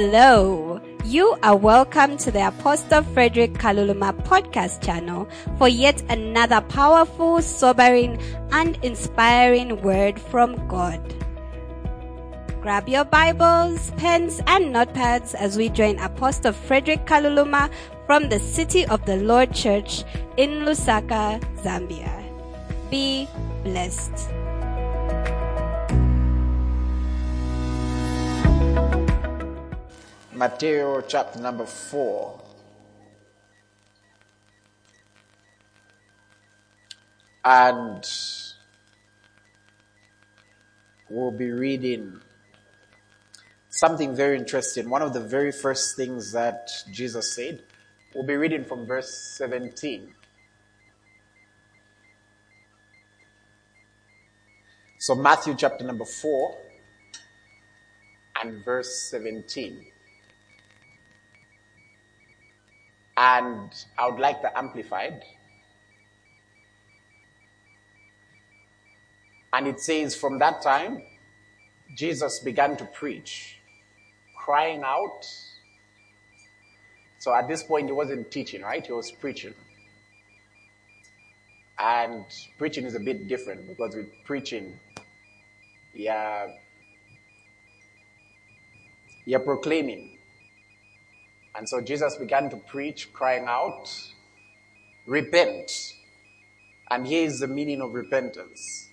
[0.00, 0.80] Hello.
[1.04, 5.28] You are welcome to the Apostle Frederick Kaluluma podcast channel
[5.58, 11.02] for yet another powerful, sobering, and inspiring word from God.
[12.62, 17.68] Grab your Bibles, pens, and notepads as we join Apostle Frederick Kaluluma
[18.06, 20.04] from the City of the Lord Church
[20.36, 22.22] in Lusaka, Zambia.
[22.88, 23.26] Be
[23.64, 24.30] blessed.
[30.38, 32.40] Matthew chapter number 4.
[37.44, 38.08] And
[41.10, 42.20] we'll be reading
[43.68, 44.88] something very interesting.
[44.88, 47.64] One of the very first things that Jesus said.
[48.14, 50.14] We'll be reading from verse 17.
[54.98, 56.54] So, Matthew chapter number 4
[58.40, 59.84] and verse 17.
[63.18, 65.24] And I would like the amplified.
[69.52, 71.02] And it says, From that time,
[71.96, 73.58] Jesus began to preach,
[74.36, 75.26] crying out.
[77.18, 78.86] So at this point, he wasn't teaching, right?
[78.86, 79.54] He was preaching.
[81.76, 82.24] And
[82.56, 84.78] preaching is a bit different because with preaching,
[85.92, 86.46] yeah,
[89.24, 90.17] you're proclaiming.
[91.58, 93.90] And so Jesus began to preach, crying out,
[95.06, 95.94] Repent.
[96.90, 98.88] And here is the meaning of repentance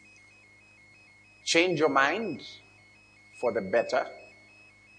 [1.46, 2.42] change your mind
[3.40, 4.08] for the better,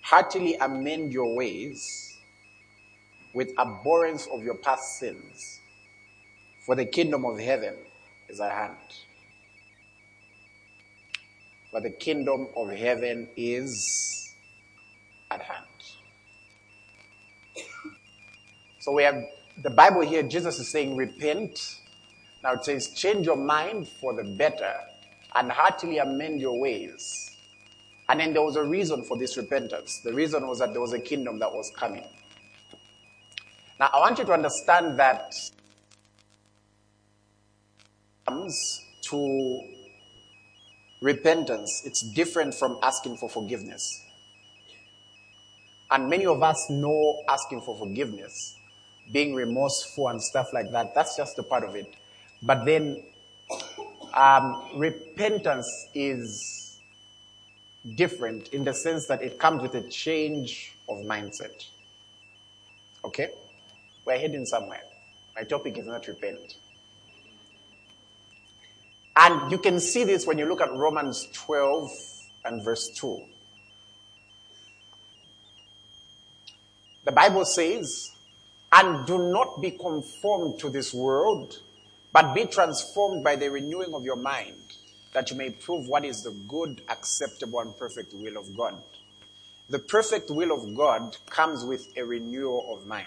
[0.03, 2.17] heartily amend your ways
[3.35, 5.61] with abhorrence of your past sins,
[6.65, 7.75] for the kingdom of heaven
[8.29, 8.77] is at hand.
[11.73, 14.35] For the kingdom of heaven is
[15.31, 15.67] at hand.
[18.87, 19.21] So we have
[19.65, 21.59] the Bible here, Jesus is saying, repent.
[22.45, 24.75] Now it says, change your mind for the better
[25.35, 27.37] and heartily amend your ways.
[28.09, 30.03] And then there was a reason for this repentance.
[30.05, 32.07] The reason was that there was a kingdom that was coming.
[33.81, 35.35] Now I want you to understand that
[38.29, 39.61] comes to
[41.03, 44.01] repentance, it's different from asking for forgiveness.
[45.91, 48.56] And many of us know asking for forgiveness,
[49.13, 50.95] being remorseful and stuff like that.
[50.95, 51.95] That's just a part of it.
[52.43, 53.03] But then
[54.15, 56.79] um, repentance is
[57.95, 61.67] different in the sense that it comes with a change of mindset.
[63.05, 63.29] Okay?
[64.05, 64.83] We're heading somewhere.
[65.37, 66.57] My topic is not repent.
[69.17, 71.91] And you can see this when you look at Romans 12
[72.45, 73.23] and verse 2.
[77.05, 78.11] The Bible says,
[78.73, 81.61] and do not be conformed to this world,
[82.13, 84.57] but be transformed by the renewing of your mind,
[85.13, 88.83] that you may prove what is the good, acceptable, and perfect will of God.
[89.69, 93.07] The perfect will of God comes with a renewal of mind.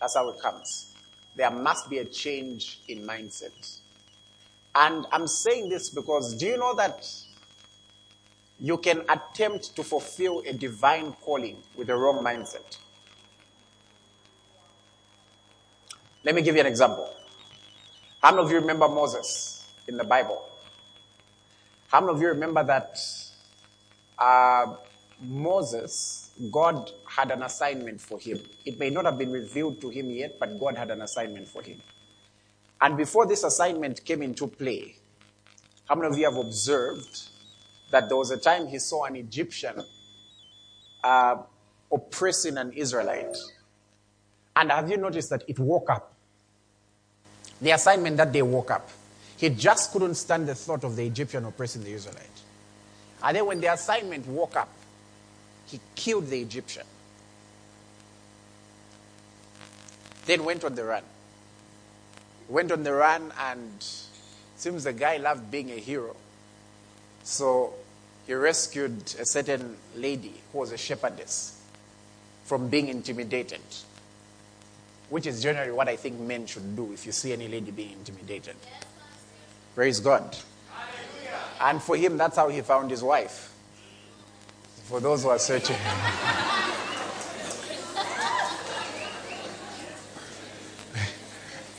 [0.00, 0.94] That's how it comes.
[1.36, 3.78] There must be a change in mindset.
[4.74, 7.08] And I'm saying this because do you know that
[8.60, 12.76] you can attempt to fulfill a divine calling with a wrong mindset?
[16.28, 17.08] Let me give you an example.
[18.22, 20.46] How many of you remember Moses in the Bible?
[21.86, 22.98] How many of you remember that
[24.18, 24.74] uh,
[25.22, 28.40] Moses, God had an assignment for him?
[28.66, 31.62] It may not have been revealed to him yet, but God had an assignment for
[31.62, 31.80] him.
[32.78, 34.96] And before this assignment came into play,
[35.88, 37.22] how many of you have observed
[37.90, 39.82] that there was a time he saw an Egyptian
[41.02, 41.36] uh,
[41.90, 43.34] oppressing an Israelite?
[44.54, 46.16] And have you noticed that it woke up?
[47.60, 48.88] The assignment that day woke up.
[49.36, 52.26] He just couldn't stand the thought of the Egyptian oppressing the Israelite.
[53.22, 54.68] And then when the assignment woke up,
[55.66, 56.86] he killed the Egyptian.
[60.26, 61.02] Then went on the run.
[62.48, 63.84] Went on the run and
[64.56, 66.16] seems the guy loved being a hero.
[67.22, 67.74] So
[68.26, 71.60] he rescued a certain lady who was a shepherdess
[72.44, 73.60] from being intimidated
[75.10, 77.92] which is generally what I think men should do if you see any lady being
[77.92, 78.56] intimidated.
[79.74, 80.36] Praise God.
[81.60, 83.52] And for him, that's how he found his wife.
[84.84, 85.76] For those who are searching.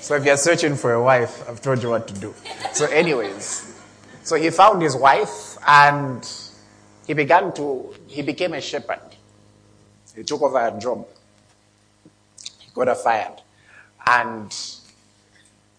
[0.01, 2.33] so if you're searching for a wife, I've told you what to do.
[2.73, 3.79] So, anyways,
[4.23, 6.27] so he found his wife and
[7.07, 8.99] he began to, he became a shepherd.
[10.15, 11.07] He took over a job.
[12.73, 13.41] Got fired.
[14.05, 14.55] And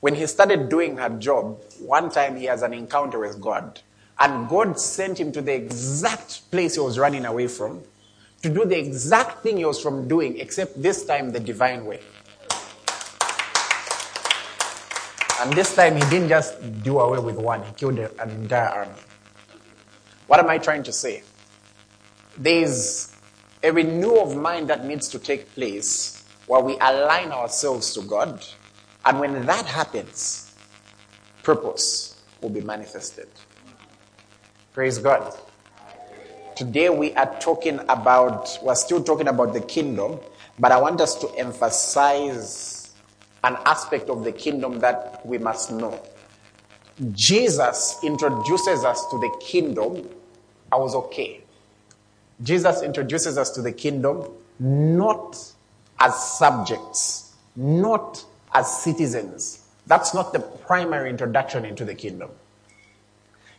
[0.00, 3.80] when he started doing her job, one time he has an encounter with God.
[4.18, 7.82] And God sent him to the exact place he was running away from
[8.42, 12.00] to do the exact thing he was from doing, except this time the divine way.
[15.40, 18.92] And this time he didn't just do away with one, he killed an entire army.
[20.26, 21.22] What am I trying to say?
[22.36, 23.14] There's
[23.62, 26.19] a renewal of mind that needs to take place
[26.50, 28.44] where we align ourselves to God.
[29.04, 30.52] And when that happens,
[31.44, 33.28] purpose will be manifested.
[34.72, 35.32] Praise God.
[36.56, 40.18] Today we are talking about, we're still talking about the kingdom,
[40.58, 42.94] but I want us to emphasize
[43.44, 46.02] an aspect of the kingdom that we must know.
[47.12, 50.04] Jesus introduces us to the kingdom.
[50.72, 51.42] I was okay.
[52.42, 54.24] Jesus introduces us to the kingdom
[54.58, 55.38] not
[56.00, 58.24] as subjects, not
[58.54, 59.66] as citizens.
[59.86, 62.30] That's not the primary introduction into the kingdom.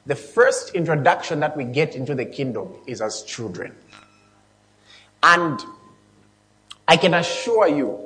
[0.06, 3.76] The first introduction that we get into the kingdom is as children.
[5.22, 5.60] And
[6.88, 8.00] I can assure you,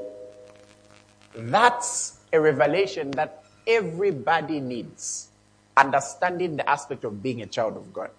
[1.34, 5.30] that's a revelation that everybody needs.
[5.78, 8.12] Understanding the aspect of being a child of God.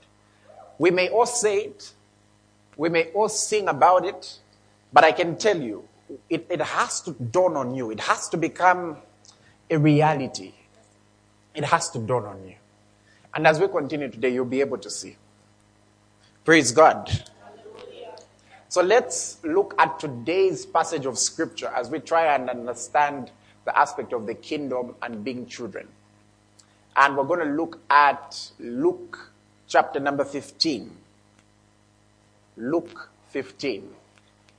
[0.79, 1.93] We may all say it,
[2.77, 4.39] we may all sing about it,
[4.93, 5.87] but I can tell you,
[6.29, 7.91] it, it has to dawn on you.
[7.91, 8.99] It has to become
[9.71, 10.53] a reality.
[11.55, 12.55] It has to dawn on you.
[13.35, 15.17] And as we continue today, you'll be able to see.
[16.45, 17.11] Praise God.
[18.69, 23.31] So let's look at today's passage of scripture as we try and understand
[23.65, 25.89] the aspect of the kingdom and being children.
[26.97, 29.33] And we're going to look at Luke
[29.67, 30.91] chapter number 15.
[32.57, 33.89] Luke 15.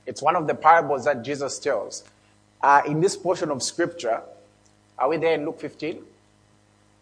[0.08, 2.02] It's one of the parables that Jesus tells.
[2.62, 4.22] Uh, in this portion of scripture,
[4.98, 6.02] are we there in Luke 15?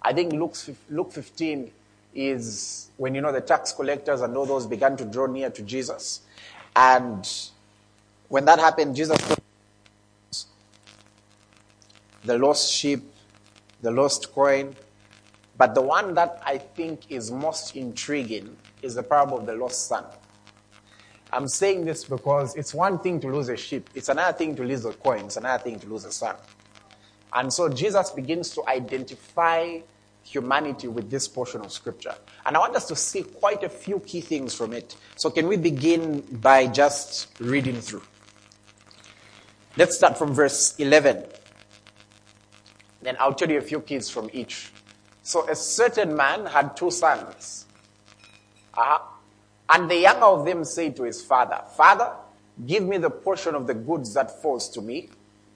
[0.03, 0.57] I think Luke,
[0.91, 1.71] Luke 15
[2.17, 5.63] is when, you know, the tax collectors and all those began to draw near to
[5.63, 6.23] Jesus.
[6.75, 7.27] And
[8.29, 9.19] when that happened, Jesus
[12.25, 13.05] the lost sheep,
[13.83, 14.75] the lost coin.
[15.57, 19.87] But the one that I think is most intriguing is the parable of the lost
[19.87, 20.05] son.
[21.37, 24.63] I'm saying this because it's one thing to lose a sheep, it's another thing to
[24.65, 26.35] lose a coin, it's another thing to lose a son.
[27.31, 29.81] And so Jesus begins to identify
[30.23, 32.15] humanity with this portion of scripture.
[32.47, 34.97] And I want us to see quite a few key things from it.
[35.17, 38.03] So, can we begin by just reading through?
[39.77, 41.23] Let's start from verse 11.
[43.03, 44.73] Then I'll tell you a few keys from each.
[45.23, 47.67] So, a certain man had two sons.
[48.73, 49.16] Uh-huh.
[49.69, 52.13] And the younger of them said to his father, Father,
[52.67, 55.09] give me the portion of the goods that falls to me.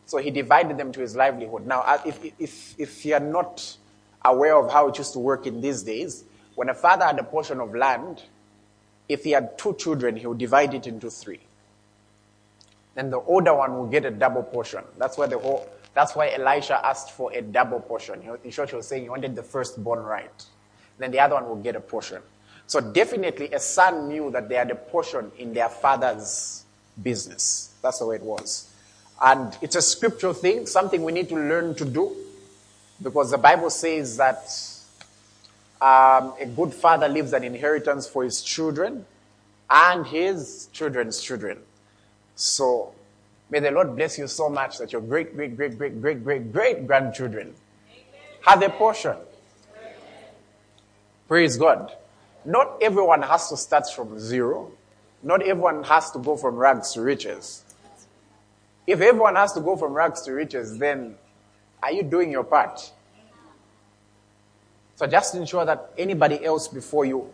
[0.07, 1.67] So he divided them to his livelihood.
[1.67, 3.77] Now, uh, if, if, if you're not
[4.25, 6.25] aware of how it used to work in these days,
[6.57, 8.23] when a father had a portion of land,
[9.09, 11.41] if he had two children, he would divide it into three.
[12.95, 14.83] Then the older one will get a double portion.
[14.99, 18.23] That's why the whole, that's why Elisha asked for a double portion.
[18.45, 20.45] In short, he was saying he wanted the firstborn right.
[20.99, 22.21] Then the other one will get a portion.
[22.71, 26.62] So definitely a son knew that they had a portion in their father's
[27.03, 27.75] business.
[27.83, 28.73] That's the way it was.
[29.21, 32.15] And it's a scriptural thing, something we need to learn to do.
[33.03, 34.49] Because the Bible says that
[35.81, 39.05] um, a good father leaves an inheritance for his children
[39.69, 41.59] and his children's children.
[42.37, 42.95] So
[43.50, 46.53] may the Lord bless you so much that your great, great, great, great, great, great,
[46.53, 47.53] great grandchildren
[48.43, 49.17] have a portion.
[51.27, 51.97] Praise God.
[52.44, 54.73] Not everyone has to start from zero.
[55.23, 57.64] Not everyone has to go from rags to riches.
[58.87, 61.16] If everyone has to go from rags to riches, then
[61.82, 62.90] are you doing your part?
[64.97, 67.32] So just ensure that anybody else before you,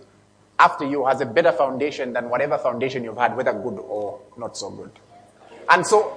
[0.58, 4.56] after you, has a better foundation than whatever foundation you've had, whether good or not
[4.56, 4.90] so good.
[5.68, 6.16] And so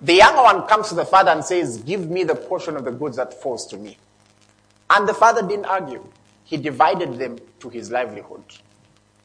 [0.00, 2.90] the younger one comes to the father and says, Give me the portion of the
[2.90, 3.96] goods that falls to me.
[4.90, 6.04] And the father didn't argue.
[6.52, 8.44] He divided them to his livelihood.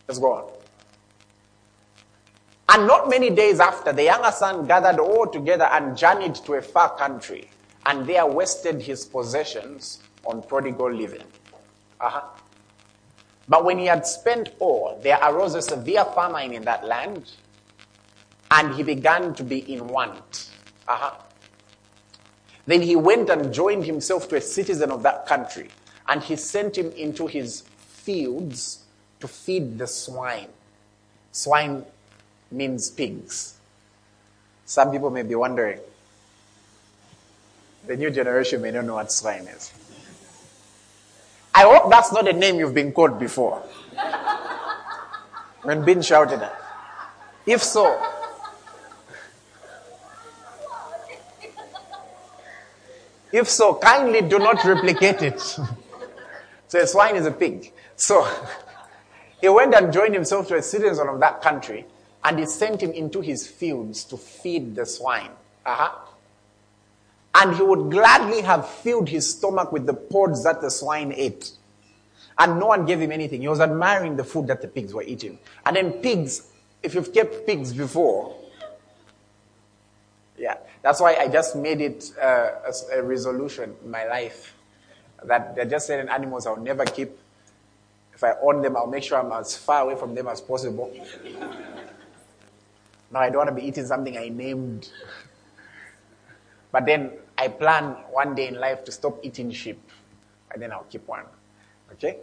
[0.08, 0.50] Let's go on.
[2.70, 6.62] And not many days after, the younger son gathered all together and journeyed to a
[6.62, 7.50] far country,
[7.86, 11.26] and there wasted his possessions on prodigal living.
[12.00, 12.22] Uh-huh.
[13.50, 17.30] But when he had spent all, there arose a severe famine in that land,
[18.52, 20.50] and he began to be in want.
[20.88, 21.12] Uh-huh.
[22.68, 25.68] Then he went and joined himself to a citizen of that country,
[26.08, 28.84] and he sent him into his fields
[29.20, 30.48] to feed the swine.
[31.32, 31.86] Swine
[32.52, 33.58] means pigs.
[34.66, 35.80] Some people may be wondering.
[37.86, 39.74] The new generation may not know what swine is.
[41.54, 43.64] I hope that's not a name you've been called before.
[45.64, 46.56] when being shouted at.
[47.46, 48.02] If so,
[53.32, 55.58] if so, kindly do not replicate it.
[56.68, 57.72] so a swine is a pig.
[57.96, 58.28] So
[59.42, 61.86] he went and joined himself to a citizen of that country
[62.24, 65.32] and he sent him into his fields to feed the swine.
[65.66, 65.92] Uh-huh.
[67.36, 71.52] And he would gladly have filled his stomach with the pods that the swine ate.
[72.38, 73.42] And no one gave him anything.
[73.42, 75.40] He was admiring the food that the pigs were eating.
[75.66, 76.48] And then pigs,
[76.84, 78.36] if you've kept pigs before,
[80.38, 82.50] yeah, that's why I just made it uh,
[82.94, 84.57] a, a resolution in my life
[85.24, 87.18] that there are just certain animals I'll never keep.
[88.14, 90.92] If I own them, I'll make sure I'm as far away from them as possible.
[93.12, 94.90] now I don't want to be eating something I named.
[96.72, 99.80] But then I plan one day in life to stop eating sheep,
[100.52, 101.24] and then I'll keep one.
[101.94, 102.18] Okay?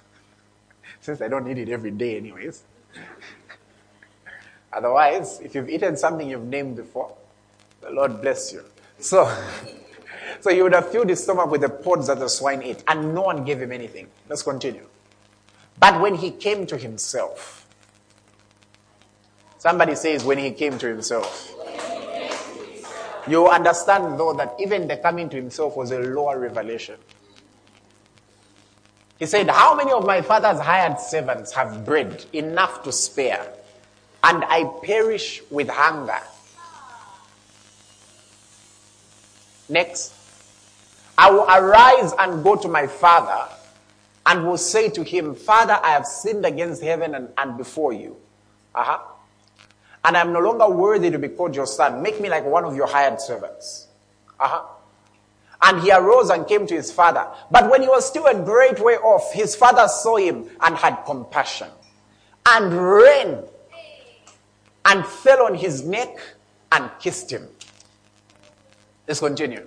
[1.00, 2.64] Since I don't need it every day, anyways.
[4.72, 7.14] Otherwise, if you've eaten something you've named before,
[7.80, 8.64] the Lord bless you.
[8.98, 9.32] So,
[10.40, 13.14] so he would have filled his stomach with the pods that the swine ate, and
[13.14, 14.08] no one gave him anything.
[14.28, 14.86] Let's continue.
[15.78, 17.66] But when he came to himself,
[19.58, 21.52] somebody says, when he came to himself.
[23.28, 26.96] You understand, though, that even the coming to himself was a lower revelation.
[29.18, 33.52] He said, How many of my father's hired servants have bread enough to spare,
[34.22, 36.20] and I perish with hunger?
[39.68, 40.15] Next.
[41.18, 43.48] I will arise and go to my father
[44.26, 48.16] and will say to him, Father, I have sinned against heaven and, and before you.
[48.74, 48.98] Uh-huh.
[50.04, 52.02] And I'm no longer worthy to be called your son.
[52.02, 53.88] Make me like one of your hired servants.
[54.38, 54.62] Uh-huh.
[55.62, 57.26] And he arose and came to his father.
[57.50, 60.96] But when he was still a great way off, his father saw him and had
[61.06, 61.68] compassion
[62.46, 63.42] and ran
[64.84, 66.18] and fell on his neck
[66.72, 67.48] and kissed him.
[69.08, 69.66] Let's continue.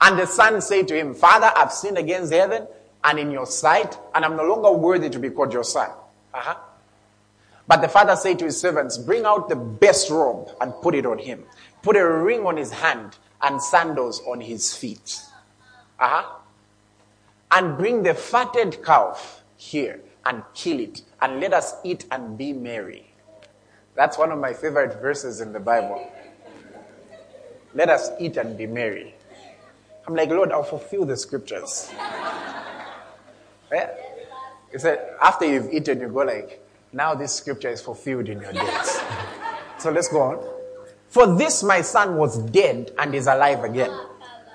[0.00, 2.66] And the son said to him, Father, I've sinned against heaven
[3.04, 5.90] and in your sight, and I'm no longer worthy to be called your son.
[6.34, 6.56] Uh-huh.
[7.68, 11.06] But the father said to his servants, Bring out the best robe and put it
[11.06, 11.44] on him.
[11.82, 15.20] Put a ring on his hand and sandals on his feet.
[15.98, 16.24] Uh-huh.
[17.50, 22.52] And bring the fatted calf here and kill it, and let us eat and be
[22.52, 23.12] merry.
[23.94, 26.10] That's one of my favorite verses in the Bible.
[27.74, 29.15] Let us eat and be merry.
[30.06, 31.90] I'm like, Lord, I'll fulfill the scriptures.
[33.72, 33.90] yeah?
[34.70, 38.52] He said, after you've eaten, you go like, now this scripture is fulfilled in your
[38.52, 39.00] days.
[39.78, 40.44] so let's go on.
[41.08, 43.90] For this my son was dead and is alive again.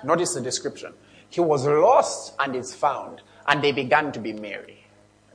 [0.04, 0.94] Notice the description.
[1.30, 4.84] He was lost and is found, and they began to be merry.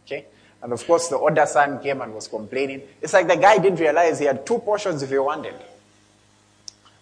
[0.01, 0.27] Okay?
[0.63, 2.83] And of course, the older son came and was complaining.
[3.01, 5.55] It's like the guy didn't realize he had two portions if he wanted.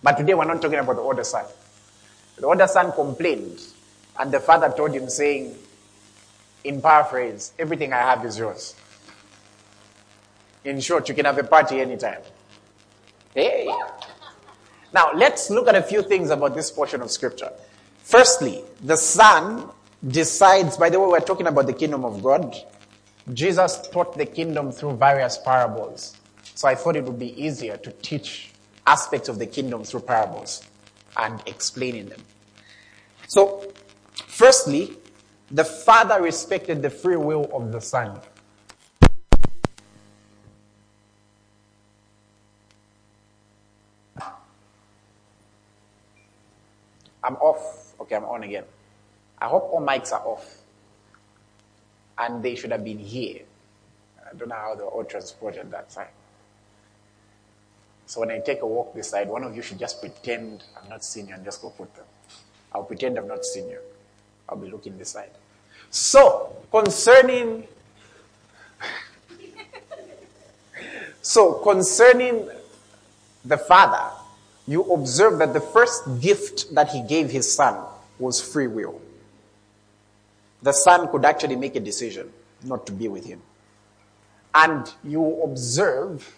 [0.02, 1.44] But today we're not talking about the older son.
[2.36, 3.60] The older son complained,
[4.18, 5.56] and the father told him, saying,
[6.64, 8.74] in paraphrase, everything I have is yours.
[10.64, 12.20] In short, you can have a party anytime.
[13.34, 13.68] Hey.
[14.92, 17.50] Now, let's look at a few things about this portion of scripture.
[17.98, 19.68] Firstly, the son
[20.06, 22.54] decides, by the way, we're talking about the kingdom of God.
[23.32, 26.16] Jesus taught the kingdom through various parables.
[26.54, 28.50] So I thought it would be easier to teach
[28.86, 30.62] aspects of the kingdom through parables
[31.16, 32.20] and explaining them.
[33.26, 33.72] So,
[34.26, 34.96] firstly,
[35.50, 38.20] the father respected the free will of the son.
[47.24, 47.94] I'm off.
[48.00, 48.64] Okay, I'm on again.
[49.40, 50.58] I hope all mics are off.
[52.18, 53.42] And they should have been here.
[54.30, 56.08] I don't know how they're all transported that time.
[58.14, 60.88] So when I take a walk this side, one of you should just pretend I'm
[60.88, 62.04] not seeing you and just go put them.
[62.72, 63.80] I'll pretend I've not seen you.
[64.48, 65.30] I'll be looking this side.
[65.90, 67.66] So, concerning
[71.22, 72.48] So, concerning
[73.44, 74.14] the father,
[74.68, 77.84] you observe that the first gift that he gave his son
[78.20, 79.00] was free will.
[80.62, 82.30] The son could actually make a decision
[82.62, 83.42] not to be with him.
[84.54, 86.32] And you observe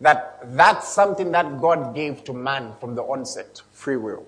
[0.00, 4.26] that that's something that God gave to man from the onset free will.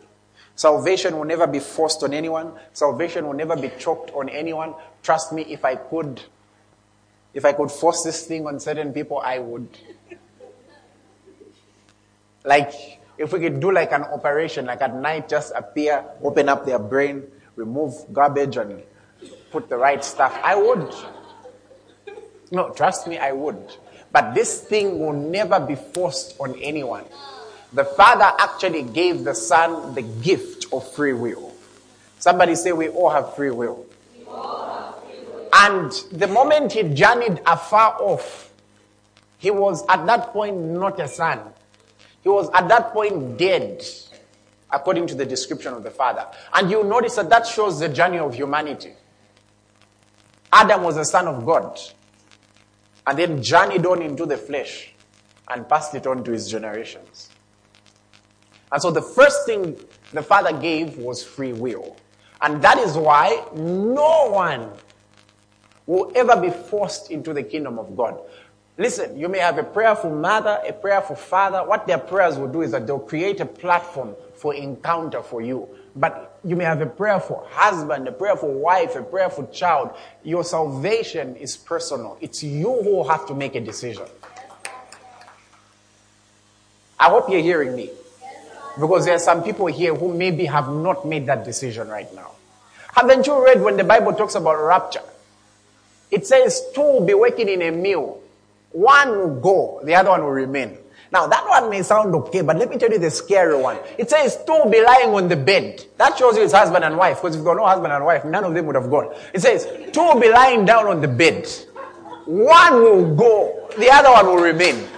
[0.54, 2.52] Salvation will never be forced on anyone.
[2.72, 4.74] Salvation will never be choked on anyone.
[5.02, 6.22] Trust me, if I could,
[7.34, 9.68] if I could force this thing on certain people, I would.
[12.44, 12.72] Like,
[13.18, 16.78] if we could do like an operation, like at night, just appear, open up their
[16.78, 17.24] brain,
[17.56, 18.82] remove garbage and
[19.50, 20.94] put the right stuff, I would.
[22.50, 23.76] No, trust me, I would.
[24.12, 27.04] But this thing will never be forced on anyone.
[27.72, 31.52] The Father actually gave the Son the gift of free will.
[32.18, 33.86] Somebody say, We all have free will.
[35.52, 38.52] And the moment he journeyed afar off,
[39.38, 41.40] he was at that point not a son.
[42.22, 43.84] He was at that point dead,
[44.70, 46.26] according to the description of the Father.
[46.52, 48.92] And you notice that that shows the journey of humanity.
[50.52, 51.78] Adam was a son of God
[53.06, 54.92] and then journeyed on into the flesh
[55.48, 57.30] and passed it on to his generations.
[58.72, 59.76] And so the first thing
[60.12, 61.96] the Father gave was free will.
[62.42, 64.70] And that is why no one
[65.86, 68.20] will ever be forced into the kingdom of God.
[68.78, 71.66] Listen, you may have a prayerful mother, a prayerful father.
[71.66, 75.68] What their prayers will do is that they'll create a platform for encounter for you.
[75.96, 79.90] But you may have a prayerful husband, a prayerful wife, a prayerful child.
[80.22, 82.18] Your salvation is personal.
[82.20, 84.04] It's you who have to make a decision.
[87.00, 87.90] I hope you're hearing me.
[88.78, 92.32] Because there are some people here who maybe have not made that decision right now.
[92.94, 95.02] Haven't you read when the Bible talks about rapture?
[96.10, 98.20] It says two will be working in a mill.
[98.72, 100.76] One will go, the other one will remain.
[101.12, 103.78] Now that one may sound okay, but let me tell you the scary one.
[103.96, 105.84] It says two will be lying on the bed.
[105.98, 108.24] That shows you it's husband and wife, because if you've got no husband and wife,
[108.24, 109.14] none of them would have gone.
[109.32, 111.48] It says two will be lying down on the bed.
[112.26, 114.88] One will go, the other one will remain.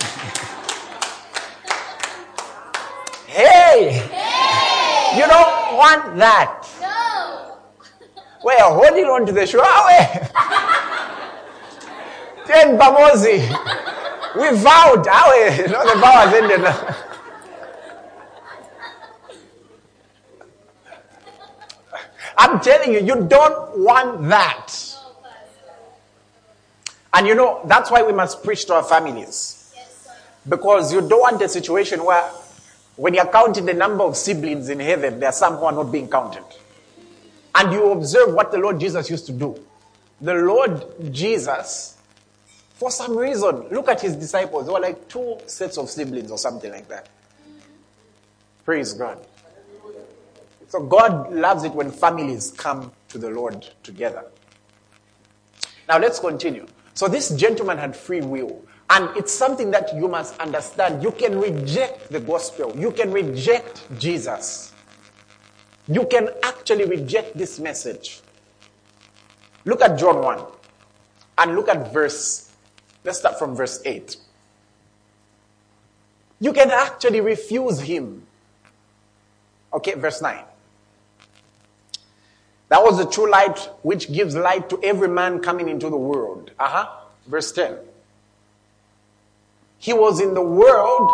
[3.26, 3.92] Hey!
[4.10, 5.18] hey!
[5.18, 6.66] You don't want that.
[6.80, 7.58] No.
[8.44, 9.62] We're holding on to the shower.
[9.64, 10.84] Ah,
[12.46, 13.96] Ten Bamosi.
[14.38, 15.06] We vowed.
[15.10, 15.56] Awe.
[15.56, 16.96] You know, the vow has ended now.
[22.38, 24.72] I'm telling you, you don't want that.
[27.12, 29.74] And you know, that's why we must preach to our families.
[30.48, 32.30] Because you don't want a situation where
[32.94, 35.90] when you're counting the number of siblings in heaven, there are some who are not
[35.90, 36.44] being counted.
[37.54, 39.58] And you observe what the Lord Jesus used to do.
[40.20, 41.97] The Lord Jesus,
[42.78, 44.66] for some reason, look at his disciples.
[44.66, 47.08] They were like two sets of siblings or something like that.
[48.64, 49.18] Praise God.
[50.68, 54.24] So God loves it when families come to the Lord together.
[55.88, 56.68] Now let's continue.
[56.94, 58.62] So this gentleman had free will.
[58.90, 61.02] And it's something that you must understand.
[61.02, 62.72] You can reject the gospel.
[62.78, 64.72] You can reject Jesus.
[65.88, 68.20] You can actually reject this message.
[69.64, 70.44] Look at John 1
[71.38, 72.47] and look at verse,
[73.04, 74.16] let's start from verse 8.
[76.40, 78.26] You can actually refuse him.
[79.72, 80.44] Okay, verse 9.
[82.68, 86.50] That was the true light which gives light to every man coming into the world.
[86.58, 86.88] Uh huh.
[87.26, 87.78] Verse 10.
[89.78, 91.10] He was in the world,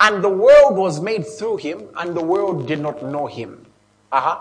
[0.00, 3.66] and the world was made through him, and the world did not know him.
[4.12, 4.38] Uh-huh.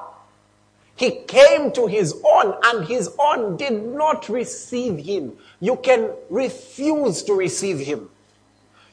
[0.97, 5.38] He came to his own, and his own did not receive him.
[5.60, 8.10] You can refuse to receive him.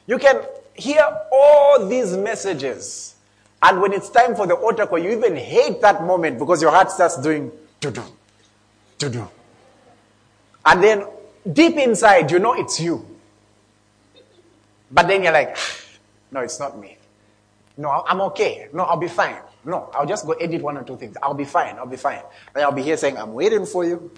[0.05, 0.43] You can
[0.75, 3.15] hear all these messages,
[3.61, 6.69] and when it's time for the altar call, you even hate that moment because your
[6.69, 8.03] heart starts doing to do,
[8.99, 9.27] to do.
[10.63, 11.07] And then
[11.51, 13.03] deep inside, you know it's you.
[14.91, 15.57] But then you're like,
[16.31, 16.97] no, it's not me.
[17.77, 18.67] No, I'm okay.
[18.73, 19.37] No, I'll be fine.
[19.65, 21.17] No, I'll just go edit one or two things.
[21.21, 21.77] I'll be fine.
[21.77, 22.21] I'll be fine.
[22.53, 24.11] Then I'll be here saying, I'm waiting for you.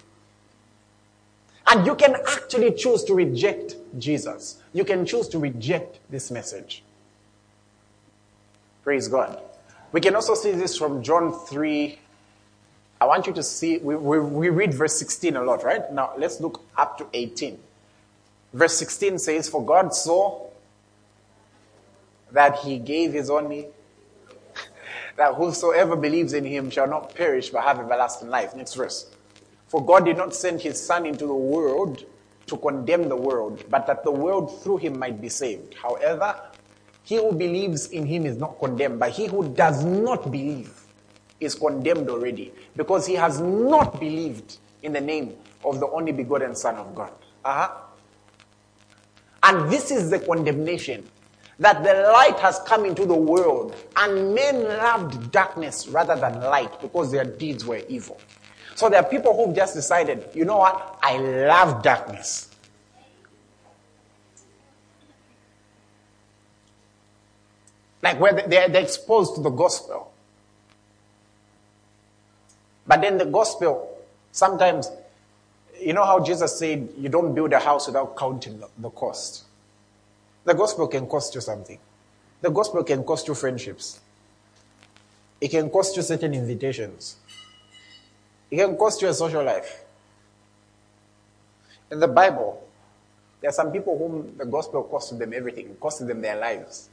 [1.68, 4.62] And you can actually choose to reject Jesus.
[4.74, 6.84] You can choose to reject this message.
[8.84, 9.42] Praise God.
[9.92, 12.00] We can also see this from John 3.
[13.00, 15.92] I want you to see, we, we, we read verse 16 a lot, right?
[15.92, 17.58] Now let's look up to 18.
[18.54, 20.48] Verse 16 says, For God saw
[22.32, 23.68] that he gave his only,
[25.18, 28.56] that whosoever believes in him shall not perish but have everlasting life.
[28.56, 29.12] Next verse.
[29.68, 32.06] For God did not send his Son into the world
[32.46, 35.74] to condemn the world, but that the world through him might be saved.
[35.74, 36.40] However,
[37.04, 40.72] he who believes in him is not condemned, but he who does not believe
[41.40, 46.56] is condemned already, because he has not believed in the name of the only begotten
[46.56, 47.12] Son of God.
[47.44, 47.70] Uh-huh.
[49.44, 51.08] And this is the condemnation
[51.60, 56.80] that the light has come into the world, and men loved darkness rather than light
[56.82, 58.20] because their deeds were evil.
[58.76, 61.00] So there are people who've just decided, you know what?
[61.02, 62.52] I love darkness.
[68.04, 70.14] Like where they're, they're exposed to the gospel.
[72.86, 73.98] But then the gospel,
[74.32, 74.92] sometimes,
[75.82, 79.47] you know how Jesus said, you don't build a house without counting the cost.
[80.48, 81.78] The gospel can cost you something.
[82.40, 84.00] The gospel can cost you friendships.
[85.42, 87.18] It can cost you certain invitations.
[88.50, 89.84] It can cost you a social life.
[91.92, 92.66] In the Bible,
[93.42, 96.88] there are some people whom the gospel costed them everything, costed them their lives,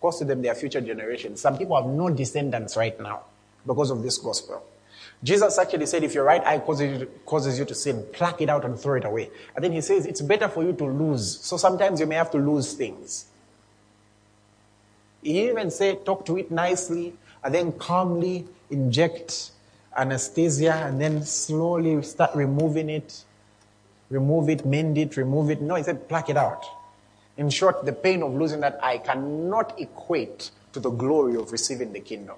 [0.00, 1.40] costed them their future generations.
[1.40, 3.22] Some people have no descendants right now
[3.66, 4.62] because of this gospel.
[5.22, 8.78] Jesus actually said, if your right eye causes you, to, sin, pluck it out and
[8.78, 9.30] throw it away.
[9.54, 11.38] And then he says, it's better for you to lose.
[11.40, 13.26] So sometimes you may have to lose things.
[15.22, 19.52] He even said, talk to it nicely, and then calmly inject
[19.96, 23.24] anesthesia, and then slowly start removing it
[24.12, 25.60] remove it, mend it, remove it.
[25.60, 26.64] No, he said, pluck it out.
[27.36, 31.92] In short, the pain of losing that eye cannot equate to the glory of receiving
[31.92, 32.36] the kingdom.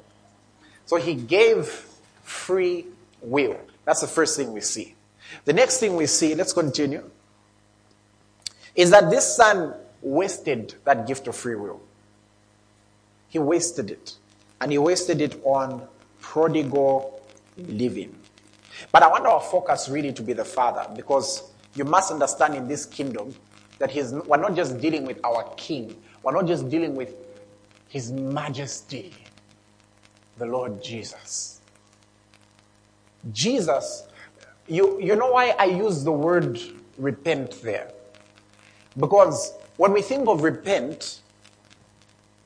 [0.87, 1.87] So he gave
[2.25, 2.87] free
[3.21, 3.59] will.
[3.85, 4.95] That's the first thing we see.
[5.45, 7.09] The next thing we see, let's continue,
[8.75, 11.81] is that this son wasted that gift of free will.
[13.29, 14.15] He wasted it.
[14.61, 15.87] And he wasted it on
[16.21, 17.23] prodigal
[17.57, 18.15] living.
[18.93, 21.43] But I want our focus really to be the father because
[21.75, 23.35] you must understand in this kingdom
[23.79, 27.15] that he's, we're not just dealing with our king, we're not just dealing with
[27.89, 29.13] his majesty,
[30.39, 31.61] the Lord Jesus.
[33.33, 34.07] Jesus,
[34.67, 36.61] you, you know why I use the word
[36.99, 37.91] repent there?
[38.97, 41.21] Because when we think of repent,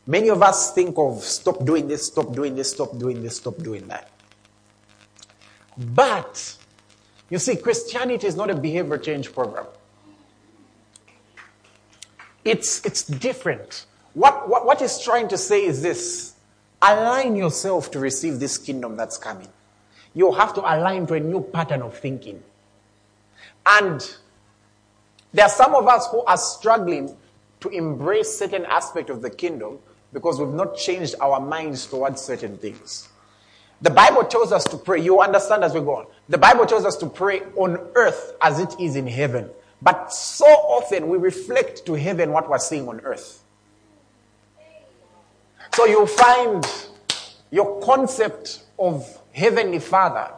[0.06, 3.56] many of us think of stop doing this, stop doing this, stop doing this, stop
[3.58, 4.10] doing that.
[5.76, 6.56] But
[7.30, 9.66] you see, Christianity is not a behavior change program.
[12.44, 13.84] It's, it's different.
[14.14, 16.34] What, what, what it's trying to say is this
[16.80, 19.48] align yourself to receive this kingdom that's coming.
[20.18, 22.42] You have to align to a new pattern of thinking.
[23.64, 24.04] And
[25.32, 27.16] there are some of us who are struggling
[27.60, 29.78] to embrace certain aspect of the kingdom
[30.12, 33.08] because we've not changed our minds towards certain things.
[33.80, 35.00] The Bible tells us to pray.
[35.00, 36.06] You understand as we go on.
[36.28, 39.48] The Bible tells us to pray on earth as it is in heaven.
[39.80, 43.40] But so often we reflect to heaven what we're seeing on earth.
[45.74, 46.66] So you'll find
[47.52, 50.32] your concept of Heavenly Father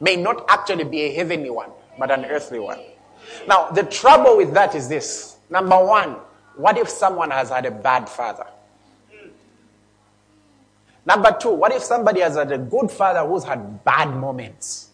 [0.00, 2.80] may not actually be a heavenly one, but an earthly one.
[3.48, 5.36] Now, the trouble with that is this.
[5.50, 6.16] Number one,
[6.56, 8.46] what if someone has had a bad father?
[11.04, 14.90] Number two, what if somebody has had a good father who's had bad moments?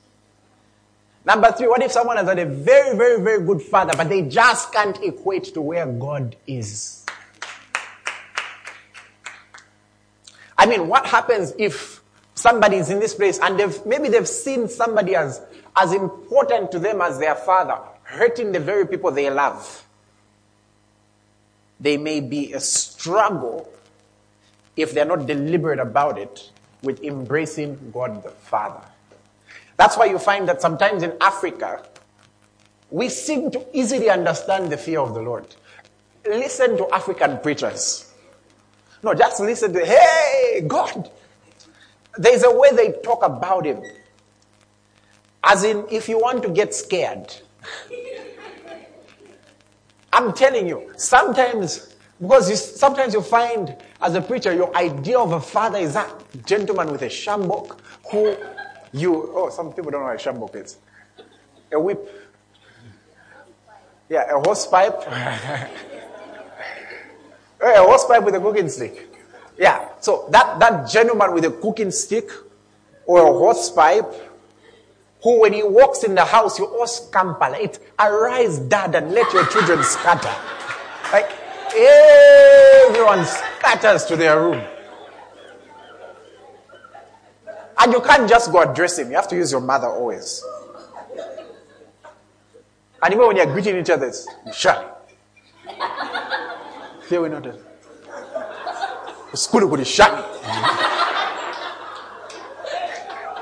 [1.24, 4.22] Number three, what if someone has had a very, very, very good father, but they
[4.22, 7.01] just can't equate to where God is?
[10.62, 12.00] I mean, what happens if
[12.36, 15.42] somebody is in this place and they've, maybe they've seen somebody as,
[15.74, 19.84] as important to them as their father, hurting the very people they love?
[21.80, 23.68] They may be a struggle
[24.76, 26.48] if they're not deliberate about it
[26.84, 28.86] with embracing God the Father.
[29.76, 31.84] That's why you find that sometimes in Africa,
[32.88, 35.44] we seem to easily understand the fear of the Lord.
[36.24, 38.11] Listen to African preachers.
[39.02, 41.10] No, just listen to, hey, God.
[42.16, 43.82] There's a way they talk about Him.
[45.42, 47.34] As in, if you want to get scared.
[50.12, 55.32] I'm telling you, sometimes because you, sometimes you find, as a preacher, your idea of
[55.32, 56.08] a father is that
[56.46, 57.80] gentleman with a sjambok
[58.12, 58.36] who
[58.92, 60.76] you, oh, some people don't know what a sjambok is.
[61.72, 62.08] A whip.
[64.08, 65.02] Yeah, a hose pipe.
[67.74, 69.08] a hose pipe with a cooking stick.
[69.58, 72.30] Yeah, so that, that gentleman with a cooking stick
[73.06, 74.06] or a hose pipe
[75.22, 77.50] who when he walks in the house, you all scamper.
[77.50, 80.34] Like, arise, dad, and let your children scatter.
[81.12, 81.30] Like,
[81.74, 84.62] Everyone scatters to their room.
[87.78, 89.10] And you can't just go address him.
[89.10, 90.44] You have to use your mother always.
[93.02, 94.28] And even when you're greeting each other, it's.
[97.20, 97.58] We know that.
[99.34, 100.12] School would shut.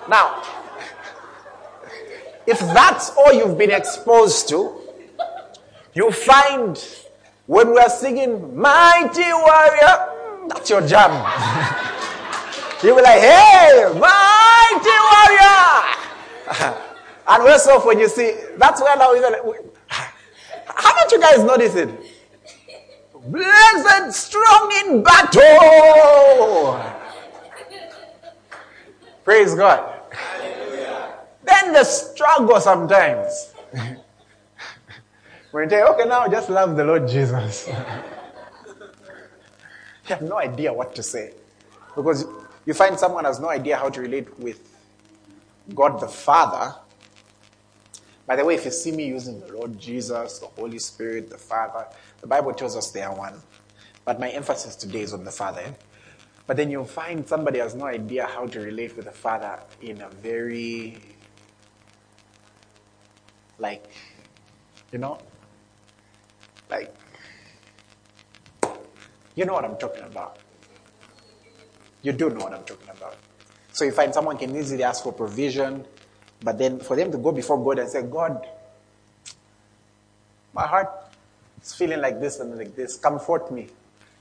[0.09, 0.43] Now,
[2.47, 4.77] if that's all you've been exposed to,
[5.95, 6.77] you find
[7.47, 11.11] when we are singing Mighty Warrior, that's your jam.
[12.83, 15.91] you will be like, hey, Mighty Warrior.
[17.29, 19.33] and worse off when you see, that's where now even,
[20.67, 21.91] haven't you guys noticed it?
[23.27, 26.81] Blessed, strong in battle.
[29.25, 30.01] Praise God.
[31.45, 33.53] Then the struggle sometimes.
[35.51, 37.69] when you say, okay, now just love the Lord Jesus.
[37.69, 37.75] you
[40.07, 41.35] have no idea what to say.
[41.95, 42.25] Because
[42.65, 44.61] you find someone has no idea how to relate with
[45.75, 46.75] God the Father.
[48.31, 51.37] By the way, if you see me using the Lord Jesus, the Holy Spirit, the
[51.37, 51.85] Father,
[52.21, 53.35] the Bible tells us they are one.
[54.05, 55.75] But my emphasis today is on the Father.
[56.47, 60.01] But then you'll find somebody has no idea how to relate with the Father in
[60.01, 61.03] a very,
[63.59, 63.91] like,
[64.93, 65.19] you know,
[66.71, 66.95] like,
[69.35, 70.39] you know what I'm talking about.
[72.03, 73.17] You do know what I'm talking about.
[73.73, 75.85] So you find someone can easily ask for provision,
[76.43, 78.47] but then for them to go before God and say, God,
[80.55, 80.91] my heart
[81.63, 83.69] is feeling like this and like this, comfort me.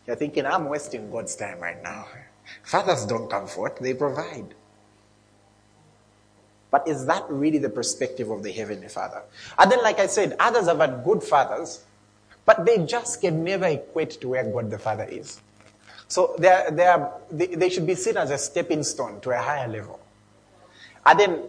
[0.06, 2.08] You're thinking, I'm wasting God's time right now.
[2.64, 4.54] Fathers don't comfort, they provide.
[6.72, 9.24] But is that really the perspective of the Heavenly Father?
[9.58, 11.84] And then, like I said, others have had good fathers,
[12.46, 15.42] but they just can never equate to where God the Father is.
[16.08, 19.68] So they're, they're, they, they should be seen as a stepping stone to a higher
[19.68, 20.00] level.
[21.06, 21.44] And then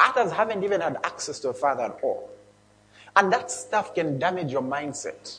[0.00, 2.30] others haven't even had access to a father at all.
[3.16, 5.38] And that stuff can damage your mindset.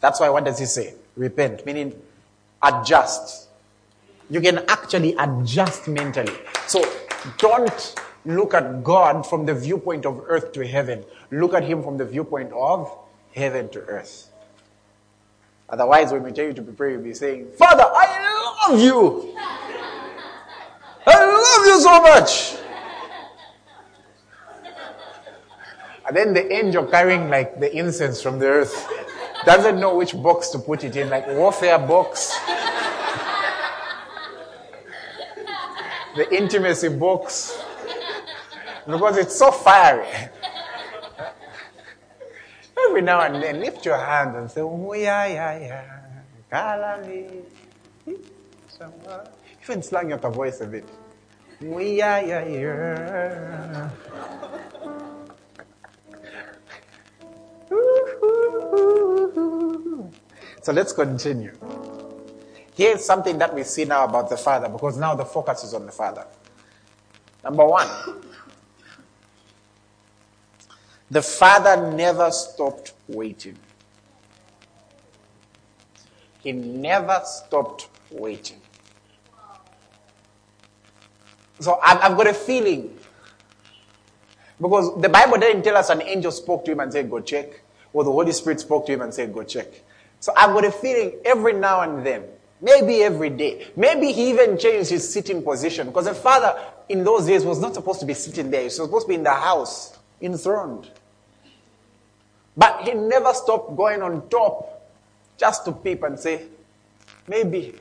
[0.00, 0.94] That's why, what does he say?
[1.16, 2.00] Repent, meaning
[2.62, 3.48] adjust.
[4.28, 6.32] You can actually adjust mentally.
[6.66, 6.82] So
[7.38, 7.94] don't
[8.24, 11.04] look at God from the viewpoint of earth to heaven.
[11.30, 12.96] Look at him from the viewpoint of
[13.34, 14.30] heaven to earth.
[15.68, 19.34] Otherwise, when we tell you to prepare, you'll be saying, Father, I love you.
[21.06, 22.59] I love you so much.
[26.06, 28.88] And then the angel carrying like the incense from the earth
[29.44, 32.36] doesn't know which box to put it in, like warfare box,
[36.16, 37.56] the intimacy box,
[38.86, 40.06] because it's so fiery.
[42.88, 46.00] Every now and then, lift your hand and say, oh, yeah, yeah, yeah.
[49.62, 50.88] Even slang your voice a bit.
[51.62, 53.90] Oh, yeah, yeah, yeah.
[60.62, 61.52] So let's continue.
[62.74, 65.86] Here's something that we see now about the Father, because now the focus is on
[65.86, 66.26] the Father.
[67.42, 67.88] Number one,
[71.10, 73.58] the Father never stopped waiting.
[76.42, 78.60] He never stopped waiting.
[81.58, 82.96] So I've, I've got a feeling.
[84.60, 87.59] Because the Bible didn't tell us an angel spoke to him and said, go check.
[87.92, 89.66] Or the Holy Spirit spoke to him and said, go check.
[90.20, 92.24] So I've got a feeling every now and then,
[92.60, 95.88] maybe every day, maybe he even changed his sitting position.
[95.88, 98.60] Because the father in those days was not supposed to be sitting there.
[98.60, 100.90] He was supposed to be in the house, enthroned.
[102.56, 104.90] But he never stopped going on top
[105.38, 106.42] just to peep and say,
[107.26, 107.74] maybe,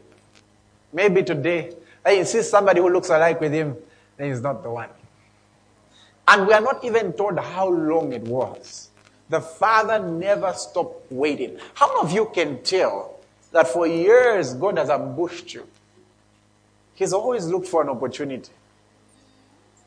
[0.93, 1.73] maybe today,
[2.05, 3.75] I see somebody who looks alike with him,
[4.15, 4.89] then he's not the one.
[6.27, 8.88] And we are not even told how long it was.
[9.29, 11.59] The father never stopped waiting.
[11.75, 13.19] How many of you can tell
[13.51, 15.67] that for years God has ambushed you?
[16.95, 18.51] He's always looked for an opportunity.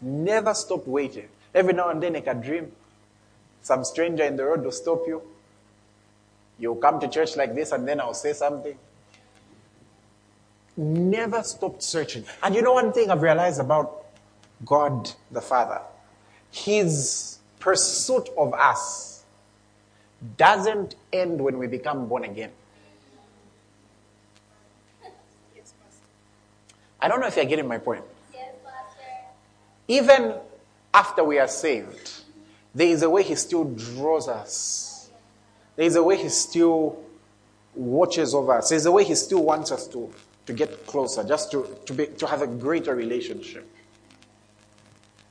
[0.01, 1.29] Never stopped waiting.
[1.55, 2.73] Every now and then, like a dream,
[3.63, 5.23] some stranger in the road will stop you.
[6.59, 8.79] You'll come to church like this, and then I'll say something.
[10.77, 12.25] Never stopped searching.
[12.43, 14.05] And you know one thing I've realized about
[14.65, 15.83] God the Father?
[16.51, 19.12] His pursuit of us
[20.37, 22.51] doesn't end when we become born again.
[27.01, 28.05] I don't know if you're getting my point.
[29.89, 30.35] Even
[30.95, 32.13] after we are saved,
[32.75, 35.11] there is a way He still draws us.
[35.75, 37.03] There is a way He still
[37.75, 38.69] watches over us.
[38.69, 40.13] There's a way He still wants us to,
[40.47, 43.69] to get closer, just to, to, be, to have a greater relationship.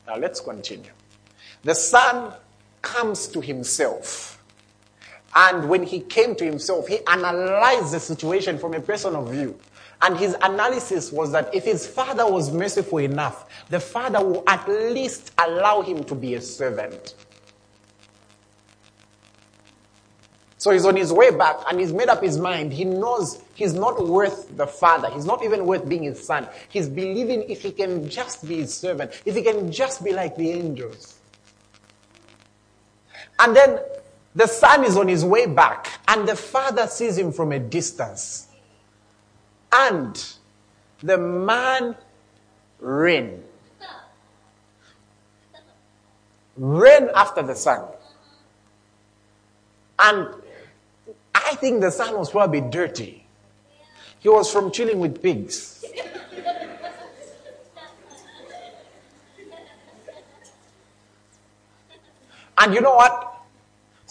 [0.06, 0.92] Now let's continue.
[1.64, 2.34] The Son
[2.82, 4.41] comes to Himself.
[5.36, 9.60] And when He came to Himself, He analyzed the situation from a personal view.
[10.02, 14.68] And his analysis was that if his father was merciful enough, the father will at
[14.68, 17.14] least allow him to be a servant.
[20.58, 22.72] So he's on his way back and he's made up his mind.
[22.72, 25.10] He knows he's not worth the father.
[25.10, 26.48] He's not even worth being his son.
[26.70, 30.36] He's believing if he can just be his servant, if he can just be like
[30.36, 31.18] the angels.
[33.40, 33.80] And then
[34.34, 38.48] The son is on his way back, and the father sees him from a distance.
[39.74, 40.24] And
[41.04, 41.96] the man
[42.80, 43.44] ran.
[46.58, 47.88] Ran after the son.
[50.00, 50.28] And
[51.36, 53.26] I think the son was probably dirty.
[54.20, 55.84] He was from chilling with pigs.
[62.58, 63.31] and you know what?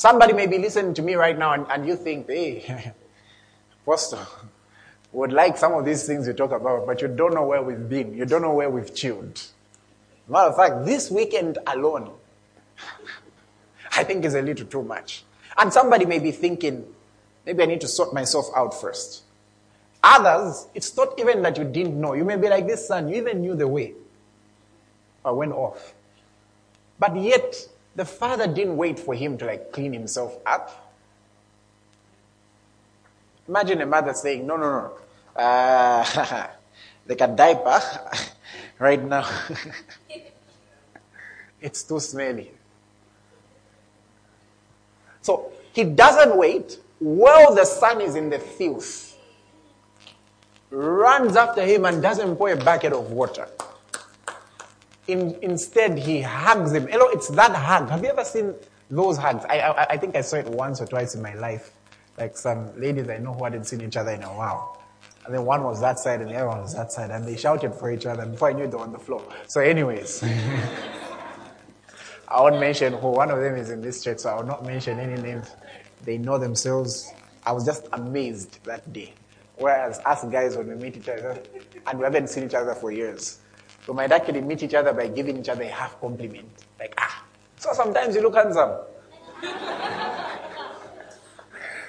[0.01, 2.95] Somebody may be listening to me right now and, and you think, hey,
[3.87, 4.27] Pastor,
[5.13, 7.87] would like some of these things you talk about, but you don't know where we've
[7.87, 8.15] been.
[8.15, 9.43] You don't know where we've chilled.
[10.27, 12.13] Matter of fact, this weekend alone,
[13.93, 15.23] I think is a little too much.
[15.59, 16.87] And somebody may be thinking,
[17.45, 19.25] maybe I need to sort myself out first.
[20.03, 22.15] Others, it's not even that you didn't know.
[22.15, 23.93] You may be like this son, you even knew the way.
[25.27, 25.93] I went off.
[26.99, 27.55] But yet,
[27.97, 30.95] the father didn't wait for him to like clean himself up.
[33.49, 36.47] Imagine a mother saying, no, no, no, uh,
[37.09, 37.83] like a diaper
[38.79, 39.29] right now.
[41.61, 42.53] it's too smelly.
[45.23, 49.17] So he doesn't wait while the son is in the filth,
[50.71, 53.49] runs after him and doesn't pour a bucket of water.
[55.13, 56.87] In, instead, he hugs him.
[56.87, 57.89] Know, it's that hug.
[57.91, 58.55] Have you ever seen
[58.91, 59.45] those hugs?
[59.49, 61.73] I, I, I think I saw it once or twice in my life.
[62.19, 64.83] Like some ladies I know who hadn't seen each other in a while.
[65.25, 67.11] And then one was that side and the other one was that side.
[67.11, 68.27] And they shouted for each other.
[68.27, 69.23] Before I knew, they were on the floor.
[69.47, 70.23] So, anyways.
[72.31, 73.09] I won't mention who.
[73.09, 75.51] One of them is in this church, so I will not mention any names.
[76.05, 77.13] They know themselves.
[77.45, 79.15] I was just amazed that day.
[79.57, 81.43] Whereas us guys, when we meet each other,
[81.87, 83.41] and we haven't seen each other for years,
[83.91, 86.49] we might actually meet each other by giving each other a half compliment.
[86.79, 87.25] Like, ah,
[87.57, 88.71] so sometimes you look handsome.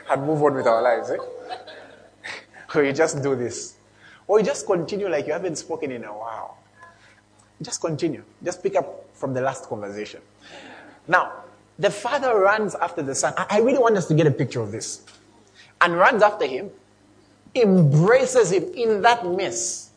[0.09, 1.17] and move on with our lives, eh?
[2.75, 3.75] or you just do this.
[4.25, 6.57] Or you just continue like you haven't spoken in a while.
[7.61, 8.23] Just continue.
[8.43, 10.21] Just pick up from the last conversation.
[11.07, 11.31] Now,
[11.77, 13.35] the father runs after the son.
[13.37, 15.03] I really want us to get a picture of this.
[15.79, 16.71] And runs after him,
[17.53, 19.90] embraces him in that mess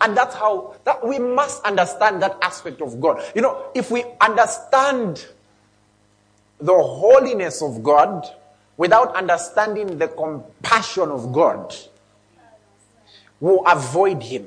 [0.00, 3.22] and that's how that we must understand that aspect of God.
[3.34, 5.26] You know, if we understand
[6.60, 8.26] the holiness of God
[8.76, 11.74] without understanding the compassion of God,
[13.40, 14.46] we'll avoid him.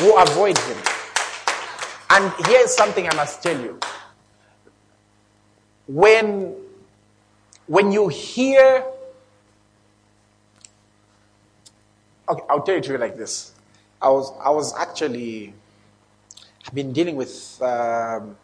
[0.00, 0.76] We'll avoid him.
[2.10, 3.78] And here's something I must tell you.
[5.88, 6.54] When,
[7.66, 8.84] when you hear
[12.28, 13.52] Okay, I'll tell it to you like this.
[14.02, 15.54] I was, I was actually,
[16.66, 18.36] I've been dealing with, um,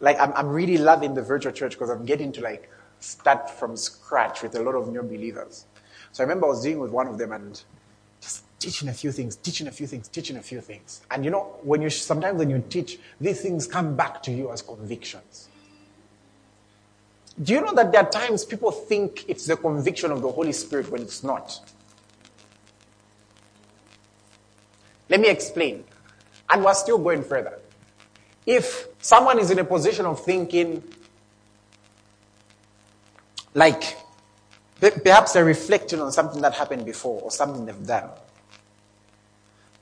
[0.00, 3.76] like, I'm, I'm really loving the virtual church because I'm getting to like start from
[3.76, 5.66] scratch with a lot of new believers.
[6.12, 7.62] So I remember I was dealing with one of them and
[8.20, 11.02] just teaching a few things, teaching a few things, teaching a few things.
[11.10, 14.50] And you know, when you, sometimes when you teach, these things come back to you
[14.50, 15.48] as convictions.
[17.40, 20.52] Do you know that there are times people think it's the conviction of the Holy
[20.52, 21.60] Spirit when it's not?
[25.08, 25.84] Let me explain.
[26.50, 27.58] And we're still going further.
[28.46, 30.82] If someone is in a position of thinking,
[33.54, 33.96] like,
[34.80, 38.08] perhaps they're reflecting on something that happened before or something they've done,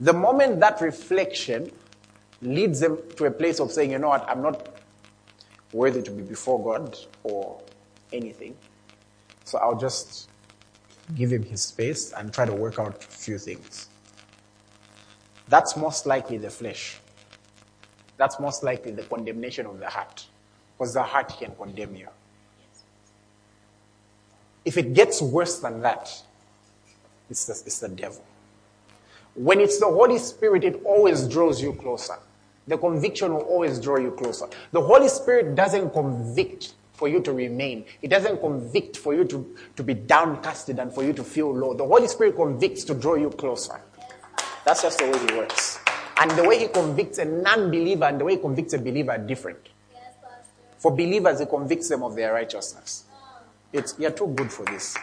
[0.00, 1.70] the moment that reflection
[2.42, 4.68] leads them to a place of saying, you know what, I'm not
[5.72, 7.60] worthy to be before God or
[8.12, 8.56] anything,
[9.44, 10.28] so I'll just
[11.14, 13.88] give him his space and try to work out a few things.
[15.48, 16.98] That's most likely the flesh.
[18.16, 20.26] That's most likely the condemnation of the heart.
[20.76, 22.08] Because the heart can condemn you.
[24.64, 26.10] If it gets worse than that,
[27.30, 28.24] it's the, it's the devil.
[29.34, 32.16] When it's the Holy Spirit, it always draws you closer.
[32.66, 34.46] The conviction will always draw you closer.
[34.72, 37.84] The Holy Spirit doesn't convict for you to remain.
[38.02, 41.74] It doesn't convict for you to, to be downcasted and for you to feel low.
[41.74, 43.80] The Holy Spirit convicts to draw you closer.
[44.66, 45.78] That's just the way he works.
[46.16, 49.12] And the way he convicts a non believer and the way he convicts a believer
[49.12, 49.68] are different.
[50.78, 53.04] For believers, he convicts them of their righteousness.
[53.72, 54.96] It's, you're too good for this.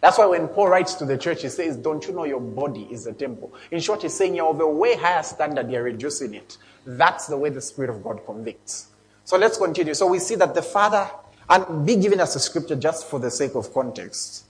[0.00, 2.88] That's why when Paul writes to the church, he says, Don't you know your body
[2.90, 3.54] is a temple?
[3.70, 6.58] In short, he's saying you're of a way higher standard, you're reducing it.
[6.86, 8.88] That's the way the Spirit of God convicts.
[9.24, 9.94] So let's continue.
[9.94, 11.08] So we see that the Father,
[11.48, 14.44] and be giving us a scripture just for the sake of context.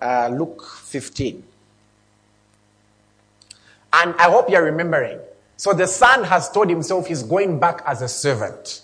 [0.00, 1.44] Uh, Luke 15.
[3.96, 5.18] And I hope you're remembering.
[5.56, 8.82] So the son has told himself he's going back as a servant.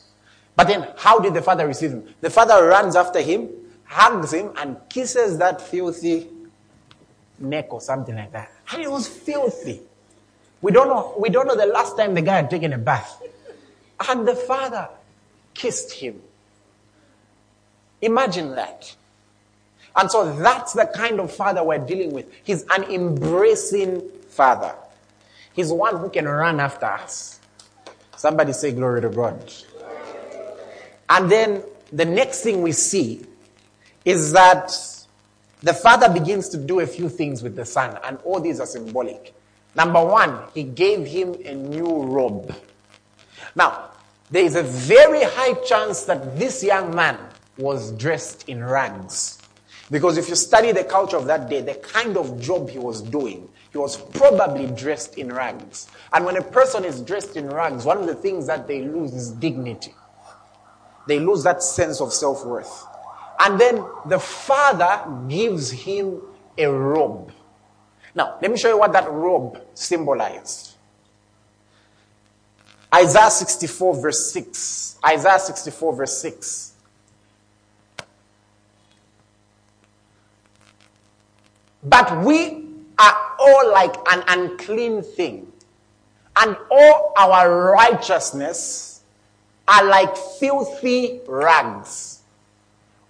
[0.56, 2.14] But then, how did the father receive him?
[2.22, 3.50] The father runs after him,
[3.84, 6.28] hugs him, and kisses that filthy
[7.38, 8.50] neck or something like that.
[8.72, 9.82] And it was filthy.
[10.62, 13.20] We don't know, we don't know the last time the guy had taken a bath.
[14.08, 14.88] And the father
[15.52, 16.22] kissed him.
[18.00, 18.94] Imagine that.
[19.94, 22.32] And so that's the kind of father we're dealing with.
[22.44, 24.74] He's an embracing father.
[25.54, 27.40] He's the one who can run after us.
[28.16, 29.52] Somebody say glory to God.
[31.08, 33.26] And then the next thing we see
[34.04, 34.72] is that
[35.62, 38.66] the father begins to do a few things with the son, and all these are
[38.66, 39.34] symbolic.
[39.74, 42.54] Number one, he gave him a new robe.
[43.54, 43.90] Now,
[44.30, 47.18] there is a very high chance that this young man
[47.58, 49.38] was dressed in rags.
[49.90, 53.02] Because if you study the culture of that day, the kind of job he was
[53.02, 55.88] doing, he was probably dressed in rags.
[56.12, 59.14] And when a person is dressed in rags, one of the things that they lose
[59.14, 59.94] is dignity.
[61.08, 62.86] They lose that sense of self worth.
[63.40, 66.20] And then the father gives him
[66.58, 67.32] a robe.
[68.14, 70.76] Now, let me show you what that robe symbolized.
[72.94, 74.98] Isaiah 64, verse 6.
[75.04, 76.74] Isaiah 64, verse 6.
[81.82, 82.71] But we
[83.02, 85.50] are all like an unclean thing,
[86.36, 89.02] and all our righteousness
[89.66, 92.20] are like filthy rags.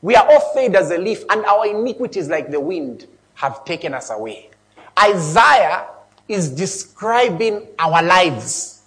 [0.00, 3.92] We are all fade as a leaf, and our iniquities, like the wind, have taken
[3.94, 4.50] us away.
[4.98, 5.86] Isaiah
[6.26, 8.82] is describing our lives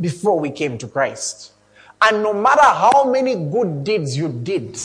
[0.00, 1.52] before we came to Christ.
[2.00, 4.78] And no matter how many good deeds you did,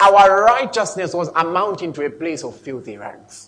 [0.00, 3.47] our righteousness was amounting to a place of filthy rags.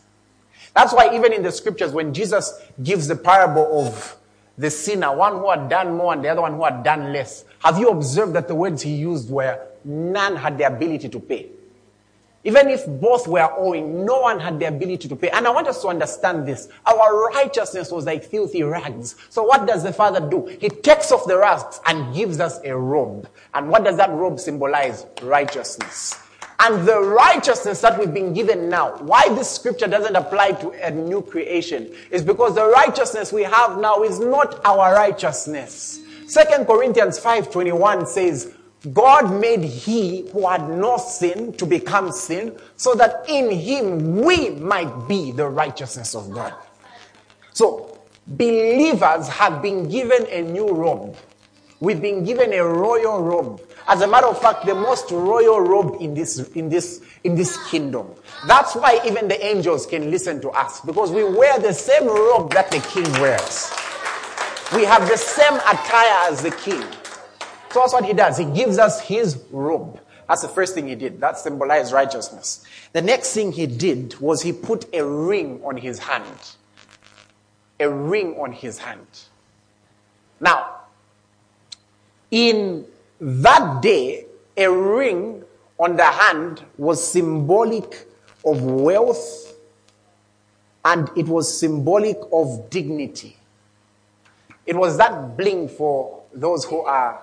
[0.74, 4.16] That's why, even in the scriptures, when Jesus gives the parable of
[4.56, 7.44] the sinner, one who had done more and the other one who had done less,
[7.64, 11.48] have you observed that the words he used were none had the ability to pay?
[12.42, 15.28] Even if both were owing, no one had the ability to pay.
[15.28, 16.68] And I want us to understand this.
[16.86, 19.14] Our righteousness was like filthy rags.
[19.28, 20.46] So what does the Father do?
[20.58, 23.28] He takes off the rags and gives us a robe.
[23.52, 25.04] And what does that robe symbolize?
[25.20, 26.14] Righteousness.
[26.62, 30.90] And the righteousness that we've been given now, why this scripture doesn't apply to a
[30.90, 36.00] new creation, is because the righteousness we have now is not our righteousness.
[36.26, 38.52] Second Corinthians 5.21 says,
[38.92, 44.50] God made he who had no sin to become sin so that in him we
[44.50, 46.54] might be the righteousness of God.
[47.52, 51.16] So, believers have been given a new robe.
[51.80, 53.60] We've been given a royal robe.
[53.90, 57.58] As a matter of fact, the most royal robe in this, in this, in this
[57.70, 58.06] kingdom.
[58.46, 62.52] That's why even the angels can listen to us because we wear the same robe
[62.52, 63.68] that the king wears.
[64.72, 66.80] We have the same attire as the king.
[67.72, 68.38] So that's what he does.
[68.38, 69.98] He gives us his robe.
[70.28, 71.20] That's the first thing he did.
[71.20, 72.64] That symbolized righteousness.
[72.92, 76.54] The next thing he did was he put a ring on his hand.
[77.80, 79.08] A ring on his hand.
[80.38, 80.76] Now,
[82.30, 82.86] in
[83.20, 85.44] that day, a ring
[85.78, 88.06] on the hand was symbolic
[88.44, 89.54] of wealth
[90.84, 93.36] and it was symbolic of dignity.
[94.66, 97.22] It was that bling for those who are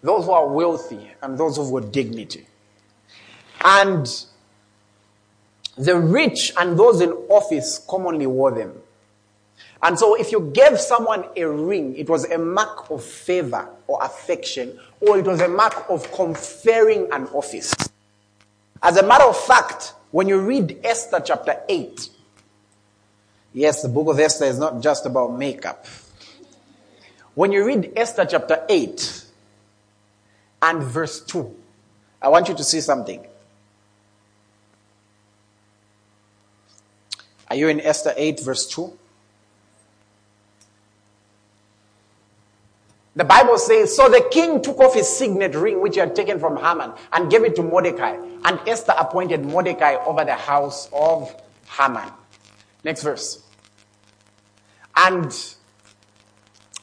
[0.00, 2.46] those who are wealthy and those who have dignity.
[3.64, 4.06] And
[5.76, 8.74] the rich and those in office commonly wore them.
[9.82, 14.02] And so if you gave someone a ring, it was a mark of favor or
[14.02, 17.72] affection, or it was a mark of conferring an office.
[18.82, 22.08] As a matter of fact, when you read Esther chapter 8,
[23.52, 25.86] yes, the book of Esther is not just about makeup.
[27.34, 29.26] When you read Esther chapter 8,
[30.62, 31.54] and verse 2.
[32.20, 33.24] I want you to see something.
[37.48, 38.92] Are you in Esther 8, verse 2?
[43.18, 46.38] The Bible says, So the king took off his signet ring, which he had taken
[46.38, 48.16] from Haman, and gave it to Mordecai.
[48.44, 51.34] And Esther appointed Mordecai over the house of
[51.66, 52.12] Haman.
[52.84, 53.42] Next verse.
[54.94, 55.34] And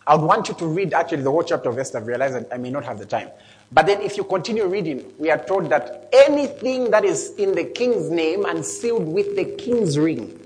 [0.06, 2.00] I would want you to read actually the whole chapter of Esther.
[2.00, 3.30] I realize that I may not have the time.
[3.72, 7.64] But then, if you continue reading, we are told that anything that is in the
[7.64, 10.38] king's name and sealed with the king's ring,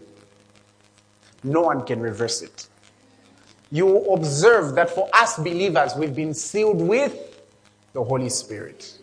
[1.43, 2.68] no one can reverse it.
[3.71, 7.41] You observe that for us believers, we've been sealed with
[7.93, 8.97] the Holy Spirit.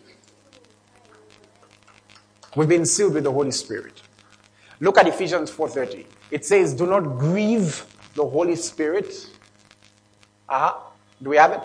[2.55, 4.01] We've been sealed with the Holy Spirit.
[4.79, 6.05] Look at Ephesians 4:30.
[6.31, 9.29] It says, "Do not grieve the Holy Spirit."
[10.49, 10.73] Uh-huh.
[11.21, 11.61] Do we have it?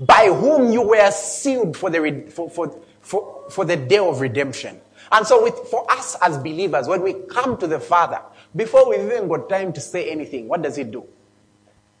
[0.00, 4.80] by whom you were sealed for the, for, for, for, for the day of redemption.
[5.10, 8.20] And so with, for us as believers, when we come to the Father,
[8.54, 11.06] before we've even got time to say anything, what does he do?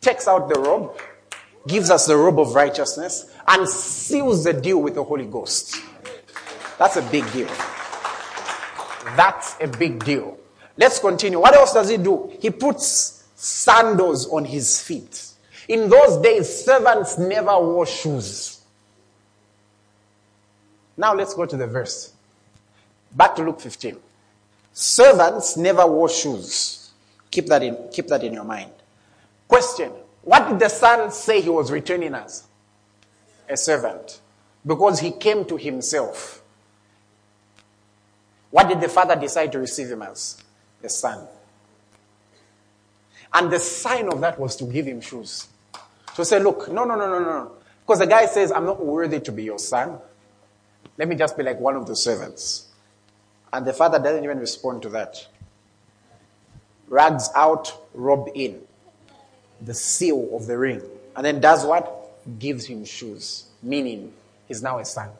[0.08, 0.98] Takes out the robe,
[1.66, 5.82] gives us the robe of righteousness, and seals the deal with the Holy Ghost.
[6.78, 7.48] That's a big deal.
[9.18, 10.38] That's a big deal.
[10.78, 11.38] Let's continue.
[11.38, 12.32] What else does he do?
[12.40, 15.26] He puts sandals on his feet.
[15.68, 18.62] In those days, servants never wore shoes.
[20.96, 22.14] Now let's go to the verse.
[23.14, 23.98] Back to Luke 15.
[24.72, 26.92] Servants never wore shoes.
[27.30, 28.70] Keep that in, keep that in your mind.
[29.48, 29.92] Question.
[30.22, 32.46] What did the son say he was returning as?
[33.48, 34.20] A servant.
[34.64, 36.42] Because he came to himself.
[38.50, 40.42] What did the father decide to receive him as?
[40.82, 41.26] The son.
[43.32, 45.48] And the sign of that was to give him shoes.
[46.14, 47.52] To say, look, no, no, no, no, no.
[47.80, 49.98] Because the guy says, I'm not worthy to be your son.
[50.98, 52.68] Let me just be like one of the servants.
[53.52, 55.26] And the father doesn't even respond to that.
[56.88, 58.60] Rags out, robe in.
[59.60, 60.82] The seal of the ring.
[61.16, 62.12] And then does what?
[62.38, 63.46] Gives him shoes.
[63.62, 64.12] Meaning,
[64.46, 65.10] he's now a son.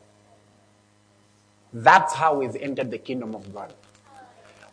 [1.72, 3.74] That's how we've entered the kingdom of God.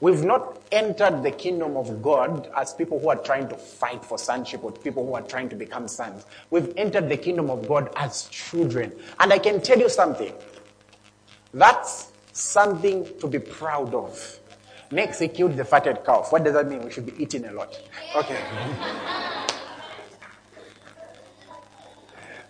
[0.02, 4.18] We've not entered the kingdom of God as people who are trying to fight for
[4.18, 6.26] sonship or people who are trying to become sons.
[6.50, 8.92] We've entered the kingdom of God as children.
[9.20, 10.34] And I can tell you something.
[11.54, 14.40] That's something to be proud of.
[14.92, 16.32] Next, he killed the fatted calf.
[16.32, 16.84] What does that mean?
[16.84, 17.80] We should be eating a lot.
[18.16, 19.32] Okay.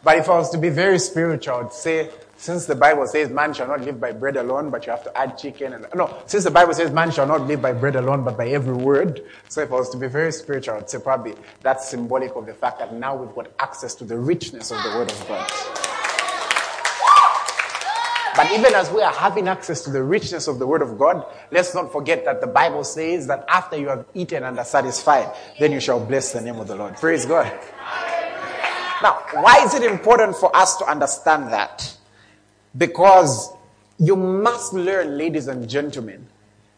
[0.05, 3.55] but if I was to be very spiritual, I'd say since the Bible says man
[3.55, 6.43] shall not live by bread alone, but you have to add chicken and no, since
[6.43, 9.25] the Bible says man shall not live by bread alone, but by every word.
[9.49, 11.33] So if I was to be very spiritual, I'd say probably
[11.63, 14.89] that's symbolic of the fact that now we've got access to the richness of the
[14.89, 15.51] word of God.
[18.35, 21.25] But even as we are having access to the richness of the Word of God,
[21.51, 25.33] let's not forget that the Bible says that after you have eaten and are satisfied,
[25.57, 26.97] then you shall bless the name of the Lord.
[26.97, 27.49] Praise God.
[29.01, 31.95] Now, why is it important for us to understand that?
[32.77, 33.51] Because
[33.97, 36.27] you must learn, ladies and gentlemen,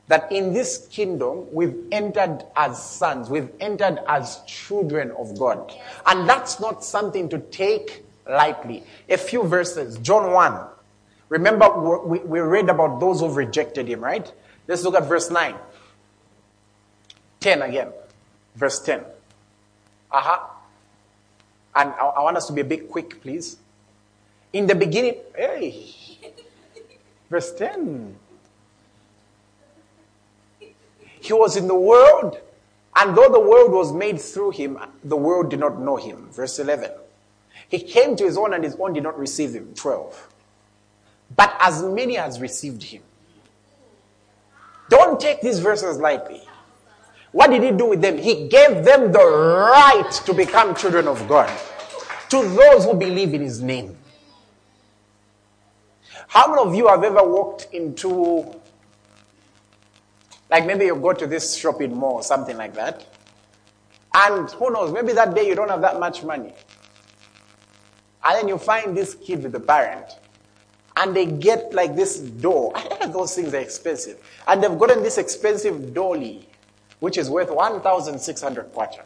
[0.08, 5.74] that in this kingdom we've entered as sons, we've entered as children of God.
[6.06, 8.84] And that's not something to take lightly.
[9.10, 10.68] A few verses, John 1.
[11.30, 14.32] Remember, we, read about those who've rejected him, right?
[14.68, 15.56] Let's look at verse 9.
[17.42, 17.90] 10 again.
[18.56, 19.04] Verse 10.
[20.12, 20.34] Aha.
[20.34, 20.54] Uh-huh.
[21.78, 23.58] And I, I want us to be a bit quick, please.
[24.52, 25.94] In the beginning, hey,
[27.30, 28.16] verse 10.
[31.20, 32.40] He was in the world,
[32.96, 36.30] and though the world was made through him, the world did not know him.
[36.32, 36.90] Verse 11.
[37.70, 39.74] He came to his own, and his own did not receive him.
[39.76, 40.30] 12.
[41.36, 43.04] But as many as received him.
[44.90, 46.47] Don't take these verses lightly.
[47.32, 48.18] What did he do with them?
[48.18, 51.52] He gave them the right to become children of God.
[52.30, 53.98] To those who believe in his name.
[56.28, 58.54] How many of you have ever walked into,
[60.50, 63.06] like maybe you go to this shopping mall or something like that,
[64.14, 66.54] and who knows, maybe that day you don't have that much money.
[68.24, 70.18] And then you find this kid with a parent,
[70.98, 72.76] and they get like this doll.
[73.08, 74.18] Those things are expensive.
[74.48, 76.48] And they've gotten this expensive dolly,
[77.00, 79.04] which is worth 1,600 kwacha.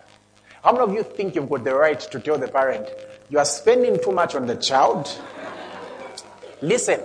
[0.64, 2.88] How many of you think you've got the right to tell the parent,
[3.30, 5.10] you are spending too much on the child?
[6.62, 7.00] Listen,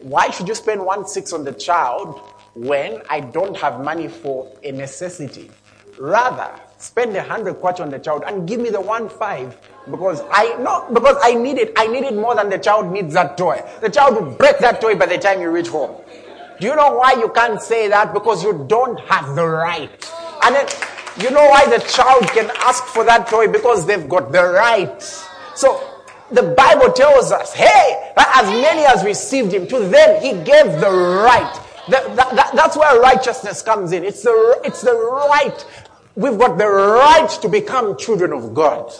[0.00, 2.20] why should you spend one six on the child
[2.54, 5.50] when I don't have money for a necessity?
[5.98, 9.56] Rather, spend a hundred kwacha on the child and give me the one five
[9.90, 11.72] because I no because I need it.
[11.76, 13.62] I need it more than the child needs that toy.
[13.80, 16.00] The child will break that toy by the time you reach home.
[16.62, 18.14] Do you know why you can't say that?
[18.14, 20.12] Because you don't have the right.
[20.44, 20.68] And then
[21.18, 23.48] you know why the child can ask for that toy?
[23.48, 25.02] Because they've got the right.
[25.56, 26.00] So
[26.30, 30.88] the Bible tells us, hey, as many as received him, to them he gave the
[30.88, 31.60] right.
[31.88, 34.04] That, that, that's where righteousness comes in.
[34.04, 35.66] It's the, it's the right.
[36.14, 38.92] We've got the right to become children of God.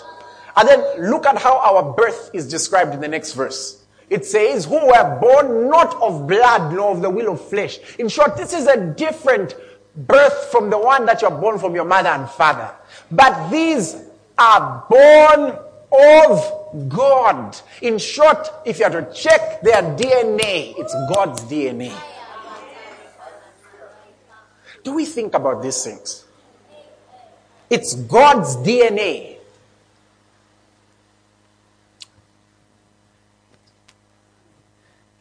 [0.56, 3.81] And then look at how our birth is described in the next verse.
[4.12, 7.78] It says, who were born not of blood nor of the will of flesh.
[7.98, 9.54] In short, this is a different
[9.96, 12.70] birth from the one that you're born from your mother and father.
[13.10, 13.96] But these
[14.36, 15.58] are born
[15.92, 17.56] of God.
[17.80, 21.98] In short, if you are to check their DNA, it's God's DNA.
[24.84, 26.26] Do we think about these things?
[27.70, 29.31] It's God's DNA.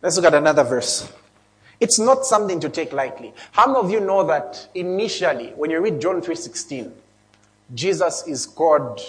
[0.02, 1.12] Let's look at another verse.
[1.80, 3.34] It's not something to take lightly.
[3.52, 6.92] How many of you know that initially, when you read John 3.16,
[7.74, 9.00] Jesus is called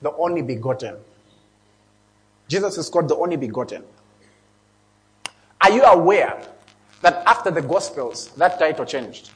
[0.00, 0.96] the only begotten.
[2.48, 3.82] Jesus is called the only begotten.
[5.60, 6.46] Are you aware
[7.00, 9.30] that after the Gospels, that title changed?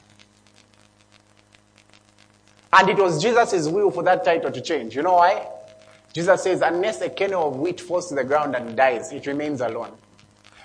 [2.71, 4.95] And it was Jesus' will for that title to change.
[4.95, 5.47] You know why?
[6.13, 9.61] Jesus says, unless a kernel of wheat falls to the ground and dies, it remains
[9.61, 9.91] alone.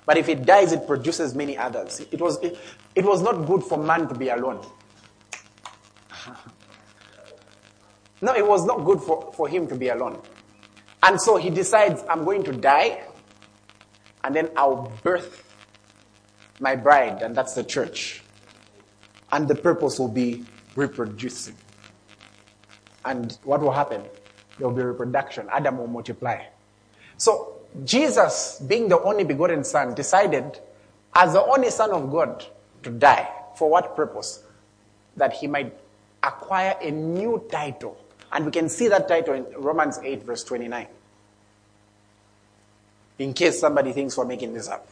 [0.07, 2.00] But if it dies, it produces many others.
[2.11, 2.59] It was, it,
[2.94, 4.64] it was not good for man to be alone.
[8.20, 10.20] no, it was not good for, for him to be alone.
[11.02, 13.02] And so he decides, I'm going to die,
[14.22, 15.42] and then I'll birth
[16.61, 18.22] my bride, and that's the church.
[19.32, 20.44] And the purpose will be
[20.76, 21.57] reproducing.
[23.05, 24.02] And what will happen?
[24.59, 25.48] There will be reproduction.
[25.50, 26.42] Adam will multiply.
[27.16, 30.61] So Jesus, being the only begotten Son, decided,
[31.14, 32.45] as the only Son of God,
[32.85, 33.29] to die.
[33.57, 34.45] For what purpose?
[35.16, 35.77] That he might
[36.22, 37.97] acquire a new title.
[38.33, 40.87] And we can see that title in Romans 8, verse 29.
[43.18, 44.89] In case somebody thinks we're making this up.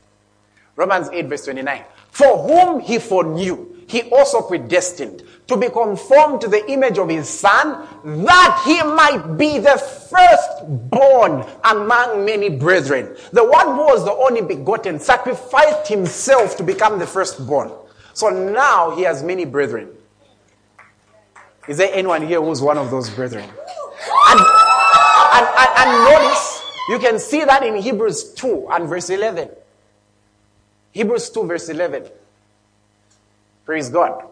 [0.76, 1.84] Romans 8, verse 29.
[2.10, 7.28] For whom he foreknew, he also predestined to be conformed to the image of his
[7.28, 7.86] son,
[8.24, 9.76] that he might be the
[10.08, 13.14] firstborn among many brethren.
[13.32, 17.70] The one who was the only begotten sacrificed himself to become the firstborn.
[18.14, 19.90] So now he has many brethren.
[21.68, 23.44] Is there anyone here who's one of those brethren?
[23.44, 29.50] And, and, and, and notice, you can see that in Hebrews 2 and verse 11.
[30.92, 32.08] Hebrews 2, verse 11.
[33.64, 34.24] Praise God.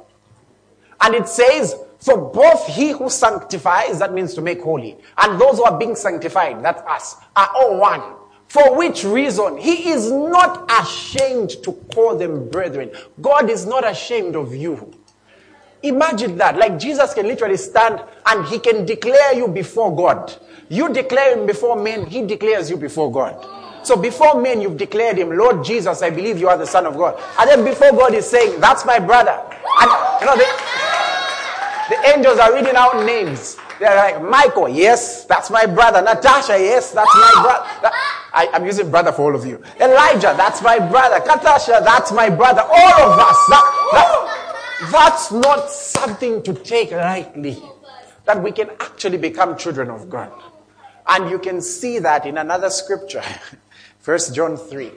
[1.01, 5.57] And it says, For both he who sanctifies, that means to make holy, and those
[5.57, 8.03] who are being sanctified, that's us, are all one.
[8.49, 12.91] For which reason he is not ashamed to call them brethren.
[13.21, 14.93] God is not ashamed of you.
[15.85, 16.57] Imagine that.
[16.57, 20.37] Like Jesus can literally stand and he can declare you before God.
[20.69, 23.60] You declare him before men, he declares you before God.
[23.83, 26.97] So before men, you've declared him, Lord Jesus, I believe you are the Son of
[26.97, 27.21] God.
[27.39, 29.39] And then before God is saying, That's my brother.
[29.81, 30.47] And you know, the,
[31.91, 33.57] the angels are reading out names.
[33.81, 36.03] They're like, Michael, yes, that's my brother.
[36.03, 37.97] Natasha, yes, that's my brother.
[38.33, 39.63] I, am using brother for all of you.
[39.81, 41.19] Elijah, that's my brother.
[41.21, 42.61] Katasha, that's my brother.
[42.61, 43.47] All of us.
[43.49, 47.63] That, that, that's not something to take lightly.
[48.27, 50.31] That we can actually become children of God.
[51.09, 53.25] And you can see that in another scripture.
[54.01, 54.91] First John 3.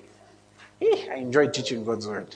[0.81, 2.35] Eh, I enjoy teaching God's word.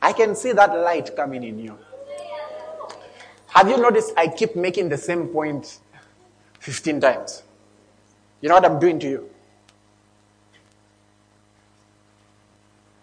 [0.00, 1.78] I can see that light coming in you.
[3.46, 5.78] Have you noticed I keep making the same point
[6.58, 7.42] 15 times?
[8.40, 9.30] You know what I'm doing to you?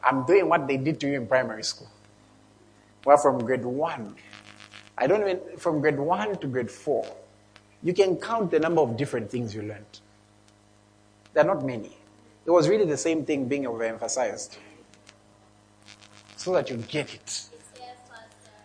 [0.03, 1.89] I'm doing what they did to you in primary school.
[3.05, 4.15] Well, from grade one,
[4.97, 7.05] I don't even, from grade one to grade four,
[7.83, 9.99] you can count the number of different things you learned.
[11.33, 11.98] They're not many.
[12.49, 14.57] It was really the same thing being overemphasized.
[16.35, 17.43] So that you get it.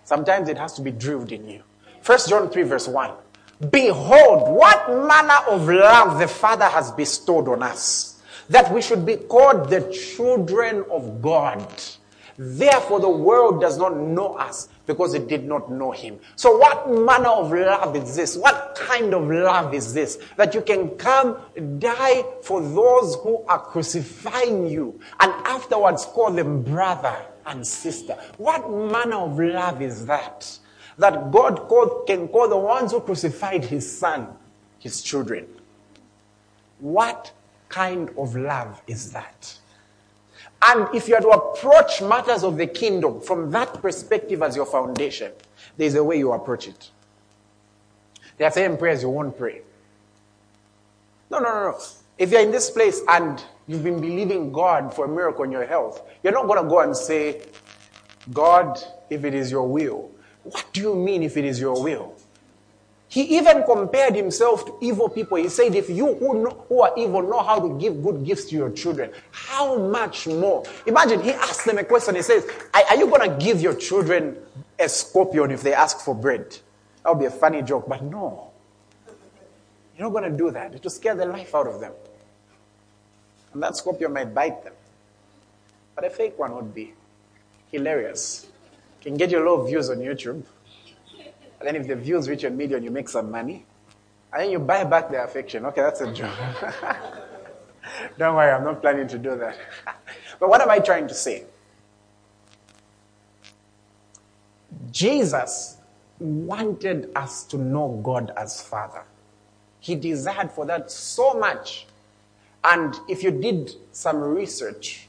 [0.04, 1.62] Sometimes it has to be drilled in you.
[2.00, 3.10] First John 3 verse 1.
[3.70, 9.16] Behold, what manner of love the Father has bestowed on us, that we should be
[9.16, 11.70] called the children of God.
[12.38, 16.20] Therefore, the world does not know us because it did not know him.
[16.36, 18.34] So, what manner of love is this?
[18.34, 20.18] What kind of love is this?
[20.36, 21.38] That you can come,
[21.78, 27.16] die for those who are crucifying you, and afterwards call them brother
[27.46, 28.16] and sister.
[28.38, 30.58] What manner of love is that?
[30.98, 34.28] That God can call the ones who crucified his son
[34.84, 35.46] his children.
[36.78, 37.32] What
[37.70, 39.58] kind of love is that?
[40.62, 44.66] And if you are to approach matters of the kingdom from that perspective as your
[44.66, 45.32] foundation,
[45.78, 46.90] there's a way you approach it.
[48.38, 49.62] There are certain prayers you won't pray.
[51.30, 51.78] No, no, no, no.
[52.18, 55.66] If you're in this place and you've been believing God for a miracle in your
[55.66, 57.42] health, you're not going to go and say,
[58.32, 58.78] God,
[59.10, 60.10] if it is your will.
[60.44, 62.14] What do you mean if it is your will?
[63.08, 65.36] He even compared himself to evil people.
[65.36, 68.46] He said, If you who, know, who, are evil know how to give good gifts
[68.46, 70.64] to your children, how much more?
[70.86, 72.16] Imagine he asked them a question.
[72.16, 74.36] He says, Are, are you going to give your children
[74.78, 76.58] a scorpion if they ask for bread?
[77.04, 78.50] That would be a funny joke, but no.
[79.96, 80.74] You're not going to do that.
[80.74, 81.92] It will scare the life out of them.
[83.52, 84.72] And that scorpion might bite them.
[85.94, 86.92] But a fake one would be
[87.70, 88.46] hilarious.
[89.00, 90.42] Can get you a lot of views on YouTube.
[91.60, 93.64] And then if the views reach a million, you make some money.
[94.32, 95.66] And then you buy back their affection.
[95.66, 96.34] Okay, that's a joke.
[98.18, 99.58] Don't worry, I'm not planning to do that.
[100.40, 101.44] But what am I trying to say?
[104.90, 105.76] Jesus
[106.24, 109.02] wanted us to know God as Father.
[109.80, 111.86] He desired for that so much.
[112.64, 115.06] And if you did some research,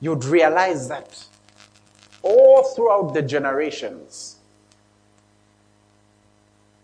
[0.00, 1.26] you'd realize that
[2.22, 4.36] all throughout the generations,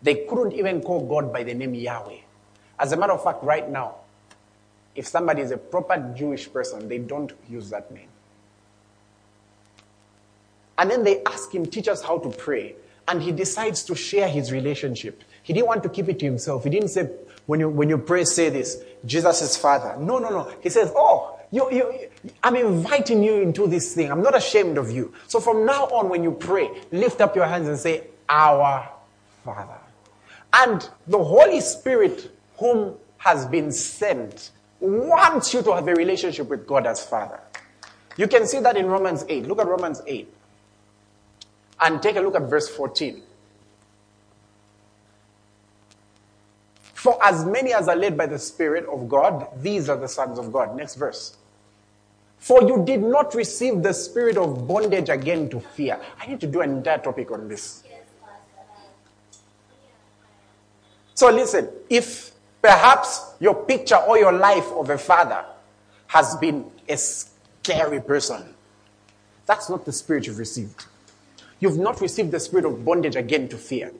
[0.03, 2.19] they couldn't even call God by the name Yahweh.
[2.79, 3.97] As a matter of fact, right now,
[4.97, 8.09] if somebody is a proper Jewish person, they don't use that name.
[10.77, 12.75] And then they ask him, teach us how to pray.
[13.09, 15.23] And he decides to share his relationship.
[15.43, 16.65] He didn't want to keep it to himself.
[16.65, 17.11] He didn't say,
[17.47, 19.97] when you, when you pray, say this, Jesus is Father.
[19.99, 20.53] No, no, no.
[20.61, 22.09] He says, oh, you, you,
[22.43, 24.11] I'm inviting you into this thing.
[24.11, 25.13] I'm not ashamed of you.
[25.29, 28.89] So from now on, when you pray, lift up your hands and say, Our
[29.45, 29.79] Father.
[30.55, 34.51] And the Holy Spirit, whom has been sent,
[34.81, 37.41] wants you to have a relationship with God as Father.
[38.17, 39.47] You can see that in Romans 8.
[39.47, 40.33] Look at Romans 8.
[41.83, 43.21] And take a look at verse 14.
[46.95, 50.39] For as many as are led by the Spirit of God, these are the sons
[50.39, 50.77] of God.
[50.77, 51.37] Next verse.
[52.39, 56.01] For you did not receive the spirit of bondage again to fear.
[56.21, 57.85] I need to do an entire topic on this.
[61.15, 65.45] So listen, if perhaps your picture or your life of a father
[66.09, 68.43] has been a scary person,
[69.47, 70.87] that's not the spirit you've received.
[71.63, 73.93] You've not received the spirit of bondage again to fear.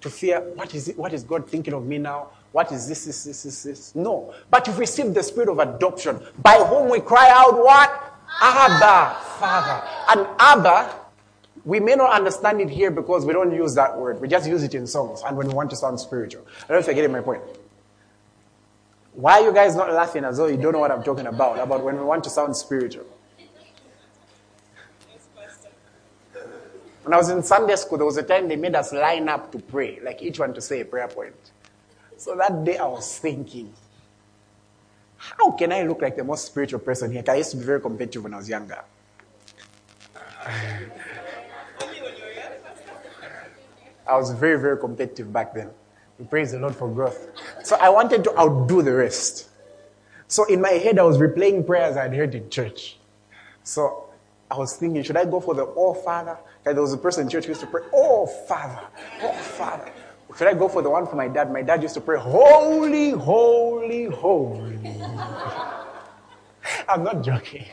[0.00, 0.96] To fear, what is it?
[0.96, 2.28] What is God thinking of me now?
[2.52, 3.94] What is this, this, this, this, this?
[3.94, 4.32] No.
[4.50, 8.14] But you've received the spirit of adoption, by whom we cry out, what?
[8.40, 9.86] Abba, Father.
[10.08, 10.94] And Abba,
[11.66, 14.18] we may not understand it here because we don't use that word.
[14.18, 16.46] We just use it in songs and when we want to sound spiritual.
[16.48, 17.42] I don't know if you're getting my point.
[19.12, 21.58] Why are you guys not laughing as though you don't know what I'm talking about?
[21.58, 23.04] About when we want to sound spiritual.
[27.02, 29.50] When I was in Sunday school, there was a time they made us line up
[29.52, 31.34] to pray, like each one to say a prayer point.
[32.16, 33.72] So that day I was thinking,
[35.16, 37.24] how can I look like the most spiritual person here?
[37.26, 38.82] I used to be very competitive when I was younger.
[44.06, 45.70] I was very, very competitive back then.
[46.18, 47.28] We praise the Lord for growth.
[47.62, 49.48] So I wanted to outdo the rest.
[50.28, 52.98] So in my head, I was replaying prayers I'd heard in church.
[53.62, 54.09] So
[54.50, 56.36] I was thinking, should I go for the Oh Father?
[56.66, 58.80] Like there was a person in church who used to pray, Oh Father,
[59.22, 59.92] Oh Father.
[60.36, 61.52] Should I go for the one for my dad?
[61.52, 64.78] My dad used to pray, Holy, Holy, Holy.
[66.88, 67.66] I'm not joking.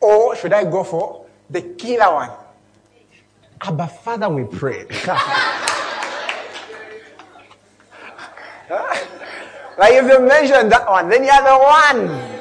[0.00, 2.30] Or should I go for the killer one?
[3.60, 4.84] Abba Father, we pray.
[9.78, 12.35] like if you mention that one, then you're the one.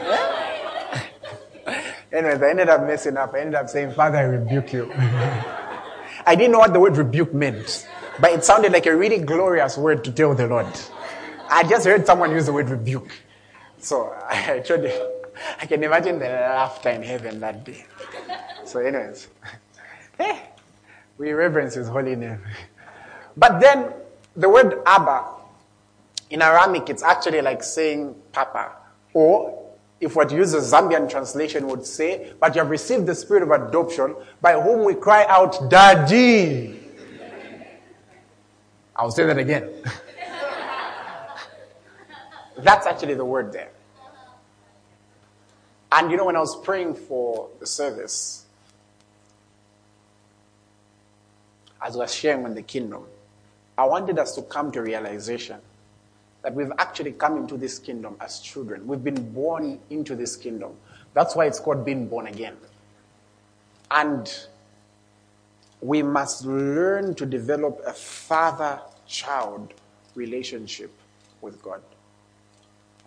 [2.15, 3.33] Anyways, I ended up messing up.
[3.33, 4.89] I ended up saying, Father, I rebuke you.
[6.25, 7.85] I didn't know what the word rebuke meant,
[8.21, 10.67] but it sounded like a really glorious word to tell the Lord.
[11.49, 13.11] I just heard someone use the word rebuke.
[13.79, 15.01] So I you,
[15.61, 17.85] I can imagine the laughter in heaven that day.
[18.63, 19.27] So, anyways,
[20.17, 20.39] hey, eh,
[21.17, 22.39] we reverence his holy name.
[23.35, 23.91] But then
[24.37, 25.25] the word Abba
[26.29, 28.71] in Aramaic, it's actually like saying Papa
[29.13, 29.64] or
[29.99, 33.51] if what use a Zambian translation would say, but you have received the spirit of
[33.51, 36.79] adoption by whom we cry out, Daddy.
[38.95, 39.69] I'll say that again.
[42.57, 43.71] That's actually the word there.
[45.91, 48.45] And you know, when I was praying for the service,
[51.81, 53.03] as I was sharing on the kingdom,
[53.77, 55.59] I wanted us to come to realization
[56.45, 58.85] that we've actually come into this kingdom as children.
[58.85, 60.73] We've been born into this kingdom.
[61.15, 62.55] That's why it's called being born again.
[63.89, 64.31] And
[65.81, 69.73] we must learn to develop a father child
[70.13, 70.91] relationship
[71.41, 71.81] with God,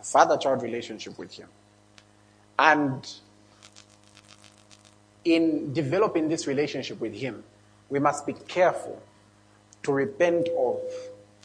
[0.01, 1.47] a father child relationship with Him.
[2.59, 3.09] And
[5.25, 7.45] in developing this relationship with Him,
[7.89, 9.01] we must be careful
[9.85, 10.81] to repent of,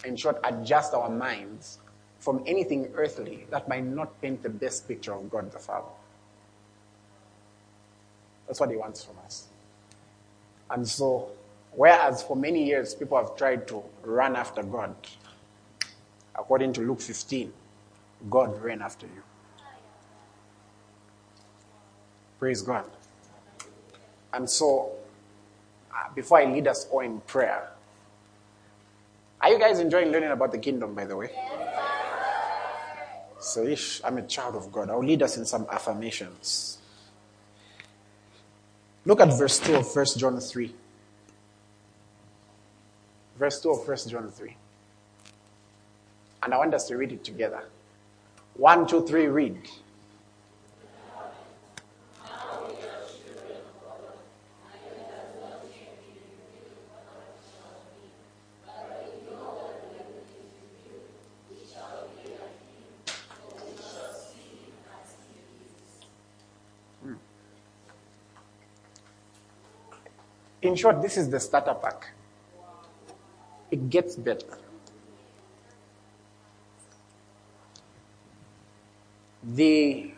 [0.04, 1.78] in short, adjust our minds
[2.24, 5.90] from anything earthly that might not paint the best picture of God the Father.
[8.48, 9.48] That's what He wants from us.
[10.70, 11.32] And so,
[11.74, 14.96] whereas for many years people have tried to run after God,
[16.34, 17.52] according to Luke 15,
[18.30, 19.24] God ran after you.
[22.40, 22.86] Praise God.
[24.34, 24.94] And so,
[25.92, 27.70] uh, before I lead us all in prayer,
[29.42, 31.30] are you guys enjoying learning about the kingdom, by the way?
[31.30, 31.73] So,
[33.58, 34.90] ish, I'm a child of God.
[34.90, 36.78] I'll lead us in some affirmations.
[39.06, 40.74] Look at verse 2 of 1 John 3.
[43.38, 44.56] Verse 2 of 1 John 3.
[46.44, 47.64] And I want us to read it together.
[48.56, 49.58] One, two, three, read.
[70.64, 72.12] In short, this is the starter pack.
[73.70, 74.58] It gets better.
[79.44, 80.12] The,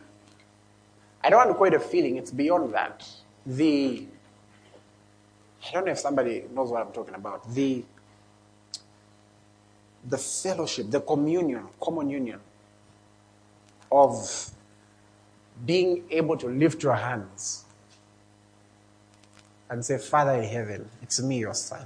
[1.23, 3.07] I don't want to call it a feeling, it's beyond that.
[3.43, 4.05] The,
[5.67, 7.51] I don't know if somebody knows what I'm talking about.
[7.51, 7.83] The,
[10.07, 12.39] the fellowship, the communion, common union
[13.91, 14.51] of
[15.65, 17.64] being able to lift your hands
[19.69, 21.85] and say, Father in heaven, it's me, your son.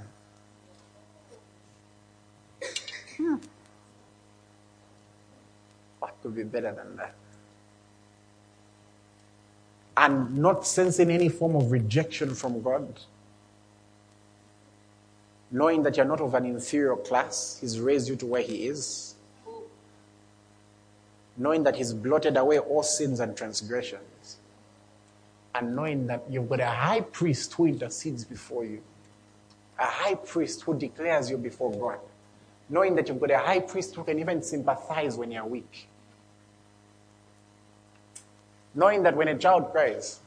[3.16, 3.36] Hmm.
[5.98, 7.14] What could be better than that?
[9.96, 13.00] And not sensing any form of rejection from God.
[15.50, 19.14] Knowing that you're not of an inferior class, He's raised you to where He is.
[21.36, 24.09] Knowing that He's blotted away all sins and transgressions
[25.54, 28.82] and knowing that you've got a high priest who intercedes before you,
[29.78, 31.98] a high priest who declares you before God,
[32.68, 35.88] knowing that you've got a high priest who can even sympathize when you're weak,
[38.74, 40.20] knowing that when a child cries,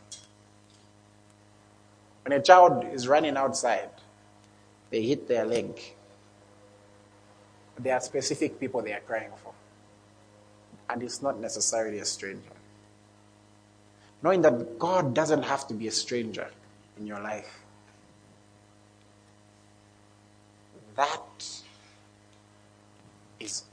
[2.26, 3.89] when a child is running outside,
[4.89, 5.80] they hit their leg.
[7.80, 9.53] There are specific people they are crying for.
[10.89, 12.53] And it's not necessarily a stranger
[14.24, 16.47] knowing that God doesn't have to be a stranger
[16.97, 17.59] in your life.
[20.95, 21.61] That
[23.39, 23.63] is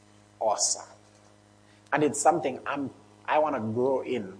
[0.41, 0.89] awesome.
[1.93, 2.91] And it's something I'm,
[3.27, 4.35] I want to grow in.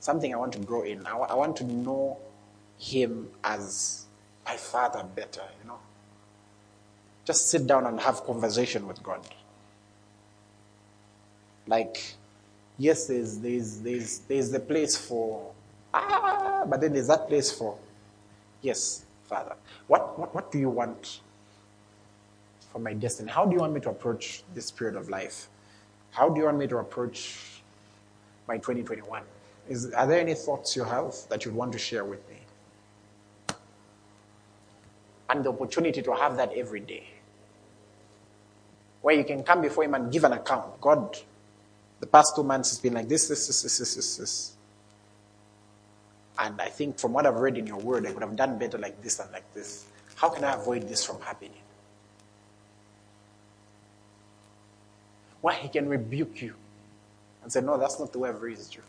[0.00, 1.06] Something I want to grow in.
[1.06, 2.18] I, I want to know
[2.78, 4.04] Him as
[4.44, 5.78] my Father better, you know.
[7.24, 9.26] Just sit down and have conversation with God.
[11.68, 12.16] Like,
[12.78, 15.52] yes, there's, there's, there's, there's the place for,
[15.94, 17.78] ah, but then there's that place for,
[18.60, 19.54] yes, Father.
[19.86, 21.20] What, what, what do you want
[22.72, 23.30] for my destiny?
[23.30, 25.48] How do you want me to approach this period of life?
[26.10, 27.38] How do you want me to approach
[28.48, 29.22] my 2021?
[29.68, 32.36] Is, are there any thoughts you have that you'd want to share with me?
[35.30, 37.06] And the opportunity to have that every day.
[39.00, 40.80] Where you can come before Him and give an account.
[40.80, 41.16] God,
[42.02, 44.52] the past two months has been like this, this, this, this, this, this, this.
[46.36, 48.76] And I think from what I've read in your word, I could have done better
[48.76, 49.86] like this and like this.
[50.16, 51.52] How can I avoid this from happening?
[55.42, 56.54] Why he can rebuke you
[57.44, 58.82] and say, No, that's not the way I've raised you.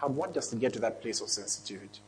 [0.00, 2.00] I want us to get to that place of sensitivity.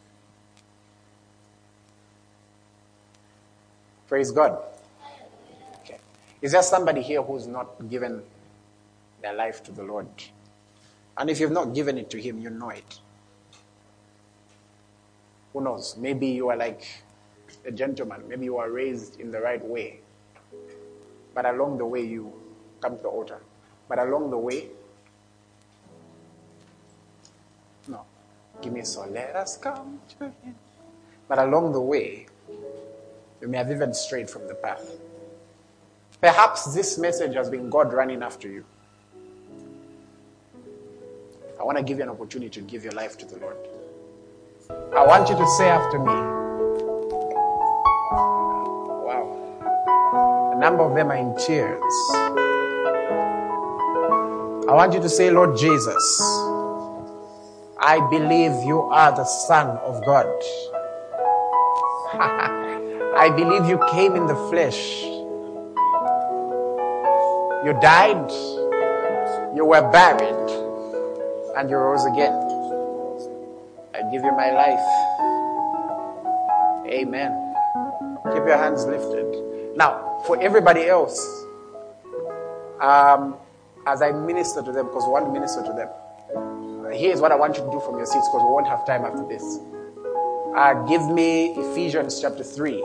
[4.08, 4.58] Praise God.
[5.80, 5.98] Okay.
[6.40, 8.22] Is there somebody here who's not given
[9.22, 10.08] their life to the Lord.
[11.16, 13.00] And if you've not given it to Him, you know it.
[15.52, 15.96] Who knows?
[15.96, 16.86] Maybe you are like
[17.66, 18.22] a gentleman.
[18.28, 20.00] Maybe you are raised in the right way.
[21.34, 22.32] But along the way, you
[22.80, 23.40] come to the altar.
[23.88, 24.68] But along the way,
[27.88, 28.02] no.
[28.60, 30.54] Give me so let us come to Him.
[31.26, 32.26] But along the way,
[33.40, 34.96] you may have even strayed from the path.
[36.20, 38.64] Perhaps this message has been God running after you.
[41.60, 43.56] I want to give you an opportunity to give your life to the Lord.
[44.94, 46.12] I want you to say after me.
[49.04, 50.52] Wow.
[50.54, 51.80] A number of them are in tears.
[54.68, 56.20] I want you to say, Lord Jesus,
[57.80, 60.26] I believe you are the Son of God.
[63.16, 65.02] I believe you came in the flesh.
[67.64, 68.30] You died,
[69.56, 70.67] you were buried,
[71.58, 72.32] and you rose again.
[73.92, 74.86] I give you my life.
[76.86, 77.34] Amen.
[78.32, 79.76] Keep your hands lifted.
[79.76, 81.18] Now, for everybody else,
[82.80, 83.34] um,
[83.86, 87.34] as I minister to them, because we want to minister to them, here's what I
[87.34, 89.58] want you to do from your seats, because we won't have time after this.
[90.54, 92.84] Uh, give me Ephesians chapter 3.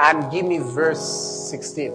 [0.00, 1.92] And give me verse 16.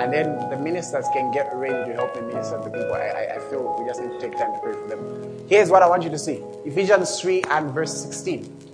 [0.00, 2.92] And then the ministers can get ready to help me minister to people.
[2.92, 5.46] I, I, feel we just need to take time to pray for them.
[5.48, 8.64] Here's what I want you to see Ephesians 3 and verse 16.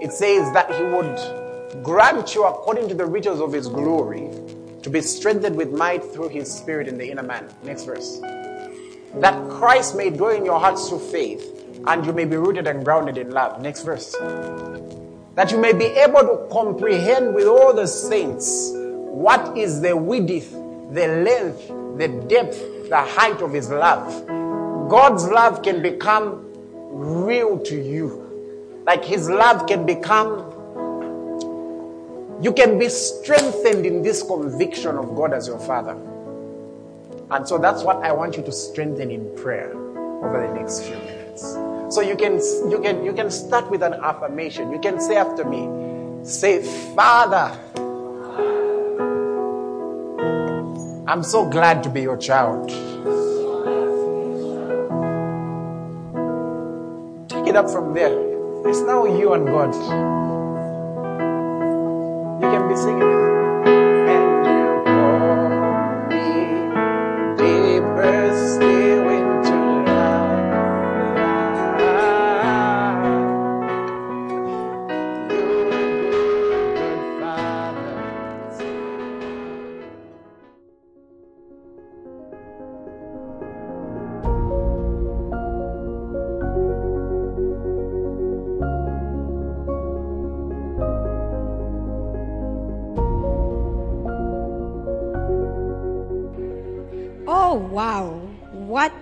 [0.00, 4.30] It says that He would grant you, according to the riches of His glory,
[4.82, 7.48] to be strengthened with might through His Spirit in the inner man.
[7.64, 8.20] Next verse.
[9.14, 11.42] That Christ may dwell in your hearts through faith,
[11.86, 13.60] and you may be rooted and grounded in love.
[13.60, 14.14] Next verse.
[15.34, 20.52] That you may be able to comprehend with all the saints what is the width,
[20.52, 21.68] the length,
[21.98, 24.26] the depth, the height of His love.
[24.88, 26.46] God's love can become
[26.90, 28.82] real to you.
[28.84, 30.38] Like His love can become,
[32.42, 35.96] you can be strengthened in this conviction of God as your Father.
[37.30, 40.96] And so that's what I want you to strengthen in prayer over the next few
[40.96, 41.54] minutes.
[41.90, 42.38] So you can
[42.70, 44.70] you can you can start with an affirmation.
[44.70, 45.66] You can say after me,
[46.24, 46.62] say,
[46.94, 47.50] Father,
[51.08, 52.68] I'm so glad to be your child.
[57.28, 58.14] Take it up from there.
[58.68, 59.74] It's now you and God.
[62.40, 63.29] You can be singing